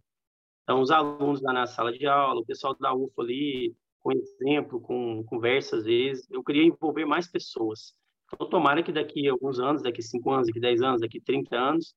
[0.64, 4.80] Então, os alunos lá na sala de aula, o pessoal da UFA ali, com exemplo,
[4.82, 7.94] com conversa às vezes, eu queria envolver mais pessoas.
[8.34, 11.02] Então, tomara que daqui a alguns anos, daqui a 5 anos, daqui a 10 anos,
[11.02, 11.96] daqui a 30 anos,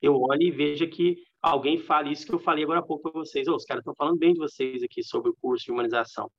[0.00, 3.20] eu olhe e veja que alguém fale isso que eu falei agora há pouco para
[3.20, 3.48] vocês.
[3.48, 6.30] Oh, os caras estão falando bem de vocês aqui sobre o curso de humanização.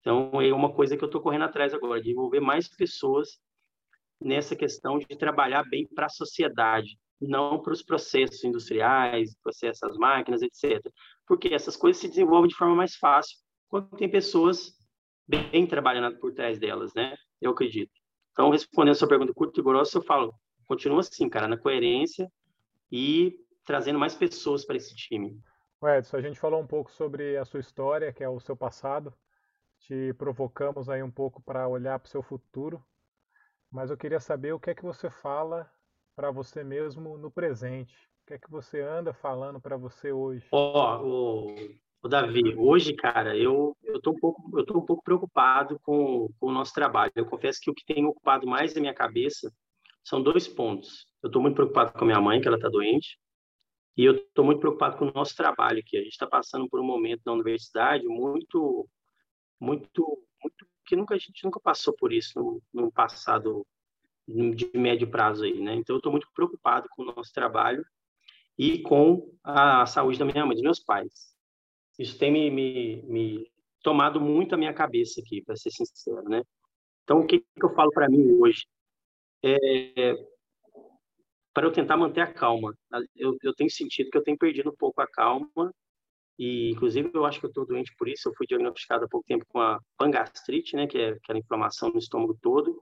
[0.00, 3.38] Então, é uma coisa que eu estou correndo atrás agora, de envolver mais pessoas
[4.20, 9.96] nessa questão de trabalhar bem para a sociedade, não para os processos industriais, processos das
[9.96, 10.80] máquinas, etc.
[11.26, 13.36] Porque essas coisas se desenvolvem de forma mais fácil
[13.68, 14.72] quando tem pessoas
[15.26, 17.14] bem trabalhando por trás delas, né?
[17.40, 17.92] Eu acredito.
[18.32, 20.34] Então, respondendo a sua pergunta curta e grossa, eu falo,
[20.66, 22.30] continua assim, cara, na coerência
[22.90, 25.38] e trazendo mais pessoas para esse time.
[25.82, 29.14] Edson, a gente falou um pouco sobre a sua história, que é o seu passado.
[29.80, 32.84] Te provocamos aí um pouco para olhar para o seu futuro.
[33.70, 35.70] Mas eu queria saber o que é que você fala
[36.16, 37.94] para você mesmo no presente.
[38.22, 40.46] O que é que você anda falando para você hoje?
[40.52, 41.54] Ó, oh,
[42.02, 46.52] o Davi, hoje, cara, eu eu um pouco eu um pouco preocupado com, com o
[46.52, 47.12] nosso trabalho.
[47.14, 49.52] Eu confesso que o que tem ocupado mais a minha cabeça
[50.02, 51.06] são dois pontos.
[51.22, 53.18] Eu estou muito preocupado com a minha mãe, que ela está doente,
[53.96, 56.80] e eu estou muito preocupado com o nosso trabalho, que a gente está passando por
[56.80, 58.88] um momento na universidade muito,
[59.60, 63.66] muito, muito que nunca a gente nunca passou por isso no, no passado
[64.26, 65.74] de médio prazo aí, né?
[65.74, 67.84] Então eu estou muito preocupado com o nosso trabalho
[68.58, 71.34] e com a saúde da minha mãe, dos meus pais.
[71.98, 73.52] Isso tem me, me, me
[73.82, 76.42] tomado muito a minha cabeça aqui, para ser sincero, né?
[77.04, 78.66] Então o que, que eu falo para mim hoje?
[79.42, 80.14] É,
[81.52, 82.74] para eu tentar manter a calma.
[83.16, 85.74] Eu, eu tenho sentido que eu tenho perdido um pouco a calma
[86.42, 88.26] e, inclusive, eu acho que eu estou doente por isso.
[88.26, 91.98] Eu fui diagnosticado há pouco tempo com a pangastrite, né, que é aquela inflamação no
[91.98, 92.80] estômago todo.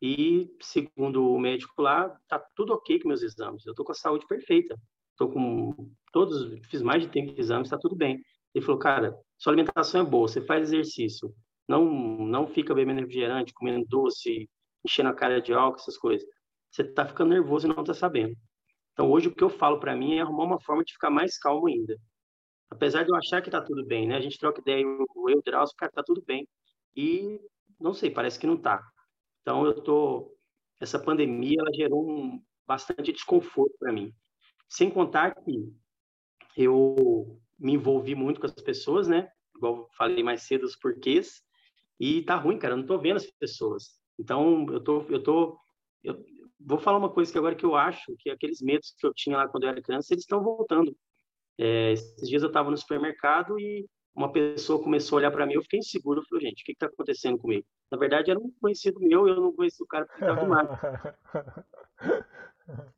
[0.00, 3.66] E, segundo o médico lá, tá tudo ok com meus exames.
[3.66, 4.78] Eu estou com a saúde perfeita.
[5.10, 8.22] Estou com todos, fiz mais de 30 exames, está tudo bem.
[8.54, 11.34] Ele falou, cara, sua alimentação é boa, você faz exercício,
[11.68, 14.48] não não fica bebendo refrigerante, comendo doce,
[14.84, 16.26] enchendo a cara de álcool, essas coisas
[16.70, 18.34] você está ficando nervoso e não está sabendo.
[18.92, 21.38] Então, hoje, o que eu falo para mim é arrumar uma forma de ficar mais
[21.38, 21.98] calmo ainda.
[22.72, 24.16] Apesar de eu achar que está tudo bem, né?
[24.16, 26.48] A gente troca ideia, eu, eu Drauzio, cara, está tudo bem.
[26.96, 27.38] E,
[27.78, 28.82] não sei, parece que não está.
[29.42, 30.34] Então, eu tô...
[30.80, 34.10] Essa pandemia, ela gerou um bastante desconforto para mim.
[34.70, 35.70] Sem contar que
[36.56, 39.30] eu me envolvi muito com as pessoas, né?
[39.54, 41.42] Igual falei mais cedo, os porquês.
[42.00, 44.00] E tá ruim, cara, eu não tô vendo as pessoas.
[44.18, 45.58] Então, eu tô, eu tô,
[46.02, 46.24] eu,
[46.58, 49.36] vou falar uma coisa que agora que eu acho que aqueles medos que eu tinha
[49.36, 50.96] lá quando eu era criança, eles estão voltando.
[51.58, 55.54] É, esses dias eu estava no supermercado e uma pessoa começou a olhar para mim,
[55.54, 57.66] eu fiquei inseguro, eu falei, gente, o que está acontecendo comigo?
[57.90, 61.18] Na verdade, era um conhecido meu, eu não conhecia o cara porque estava do máscara.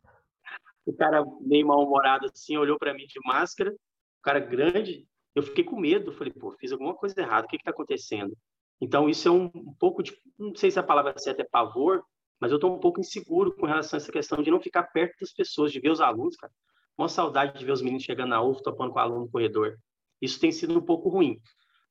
[0.87, 5.65] o cara meio mal-humorado assim, olhou para mim de máscara, o cara grande, eu fiquei
[5.65, 8.37] com medo, falei, pô, fiz alguma coisa errada, o que está acontecendo?
[8.81, 12.03] Então, isso é um, um pouco de, não sei se a palavra certa é pavor,
[12.41, 15.15] mas eu estou um pouco inseguro com relação a essa questão de não ficar perto
[15.21, 16.53] das pessoas, de ver os alunos, cara.
[16.97, 19.79] Uma saudade de ver os meninos chegando na UF, topando com o aluno no corredor.
[20.21, 21.41] Isso tem sido um pouco ruim.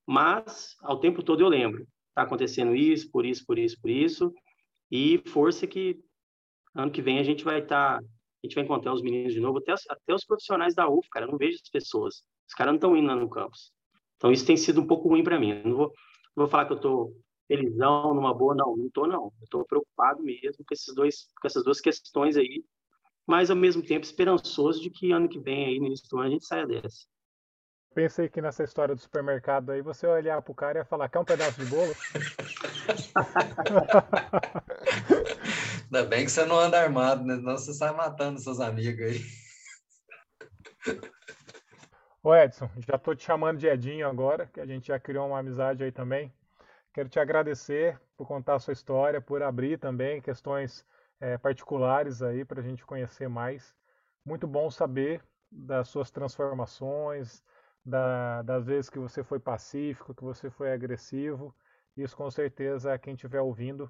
[0.05, 1.87] Mas, ao tempo todo, eu lembro.
[2.09, 4.33] Está acontecendo isso, por isso, por isso, por isso.
[4.89, 5.99] E força que
[6.75, 7.99] ano que vem a gente vai estar...
[7.99, 11.07] Tá, a gente vai encontrar os meninos de novo, até, até os profissionais da UF,
[11.09, 11.25] cara.
[11.25, 12.23] Eu não vejo as pessoas.
[12.47, 13.71] Os caras não estão indo lá no campus.
[14.17, 15.61] Então, isso tem sido um pouco ruim para mim.
[15.63, 15.87] Não vou,
[16.35, 17.15] não vou falar que eu estou
[17.47, 19.31] felizão, numa boa, não, não tô não.
[19.49, 22.63] Tô preocupado mesmo com esses dois, com essas duas questões aí,
[23.25, 26.27] mas ao mesmo tempo esperançoso de que ano que vem aí no início do ano
[26.27, 27.05] a gente saia dessa.
[27.93, 31.19] Pensei que nessa história do supermercado aí você olhar pro cara e ia falar, quer
[31.19, 31.93] um pedaço de bolo?
[35.85, 37.35] Ainda bem que você não anda armado, né?
[37.35, 39.21] Senão você sai matando seus amigos aí.
[42.23, 45.37] Ô Edson, já tô te chamando de Edinho agora, que a gente já criou uma
[45.39, 46.33] amizade aí também.
[46.93, 50.83] Quero te agradecer por contar a sua história, por abrir também questões
[51.23, 53.73] é, particulares aí para a gente conhecer mais.
[54.25, 57.41] Muito bom saber das suas transformações,
[57.85, 61.55] da, das vezes que você foi pacífico, que você foi agressivo.
[61.95, 63.89] Isso com certeza quem estiver ouvindo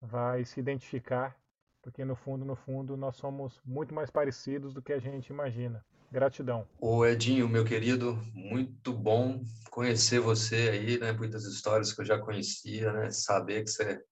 [0.00, 1.36] vai se identificar,
[1.80, 5.84] porque no fundo, no fundo, nós somos muito mais parecidos do que a gente imagina.
[6.10, 6.66] Gratidão.
[6.80, 9.40] O Edinho, meu querido, muito bom
[9.70, 11.12] conhecer você aí, né?
[11.12, 13.10] Muitas histórias que eu já conhecia, né?
[13.10, 14.02] Saber que você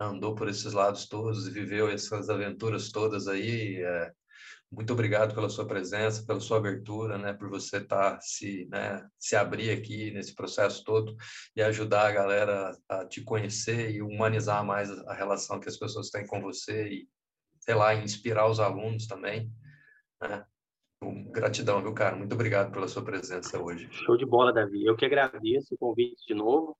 [0.00, 4.12] andou por esses lados todos e viveu essas aventuras todas aí, é
[4.70, 9.08] muito obrigado pela sua presença, pela sua abertura, né, por você estar tá se, né,
[9.18, 11.16] se abrir aqui nesse processo todo
[11.56, 16.10] e ajudar a galera a te conhecer e humanizar mais a relação que as pessoas
[16.10, 17.08] têm com você e,
[17.60, 19.50] sei lá, inspirar os alunos também,
[20.20, 20.44] né?
[21.30, 22.16] Gratidão, viu, cara?
[22.16, 23.88] Muito obrigado pela sua presença hoje.
[23.90, 24.84] Show de bola, Davi.
[24.84, 26.76] Eu que agradeço o convite de novo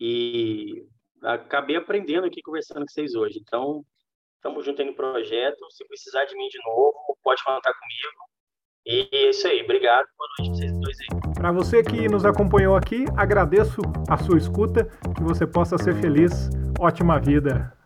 [0.00, 0.86] e
[1.22, 3.38] acabei aprendendo aqui conversando com vocês hoje.
[3.40, 3.84] Então,
[4.36, 5.70] estamos juntos aí no projeto.
[5.70, 8.30] Se precisar de mim de novo, pode contar comigo.
[8.86, 9.62] E é isso aí.
[9.62, 10.06] Obrigado.
[10.16, 11.34] Boa noite para vocês dois aí.
[11.34, 14.84] Para você que nos acompanhou aqui, agradeço a sua escuta.
[15.16, 16.48] Que você possa ser feliz.
[16.78, 17.79] Ótima vida.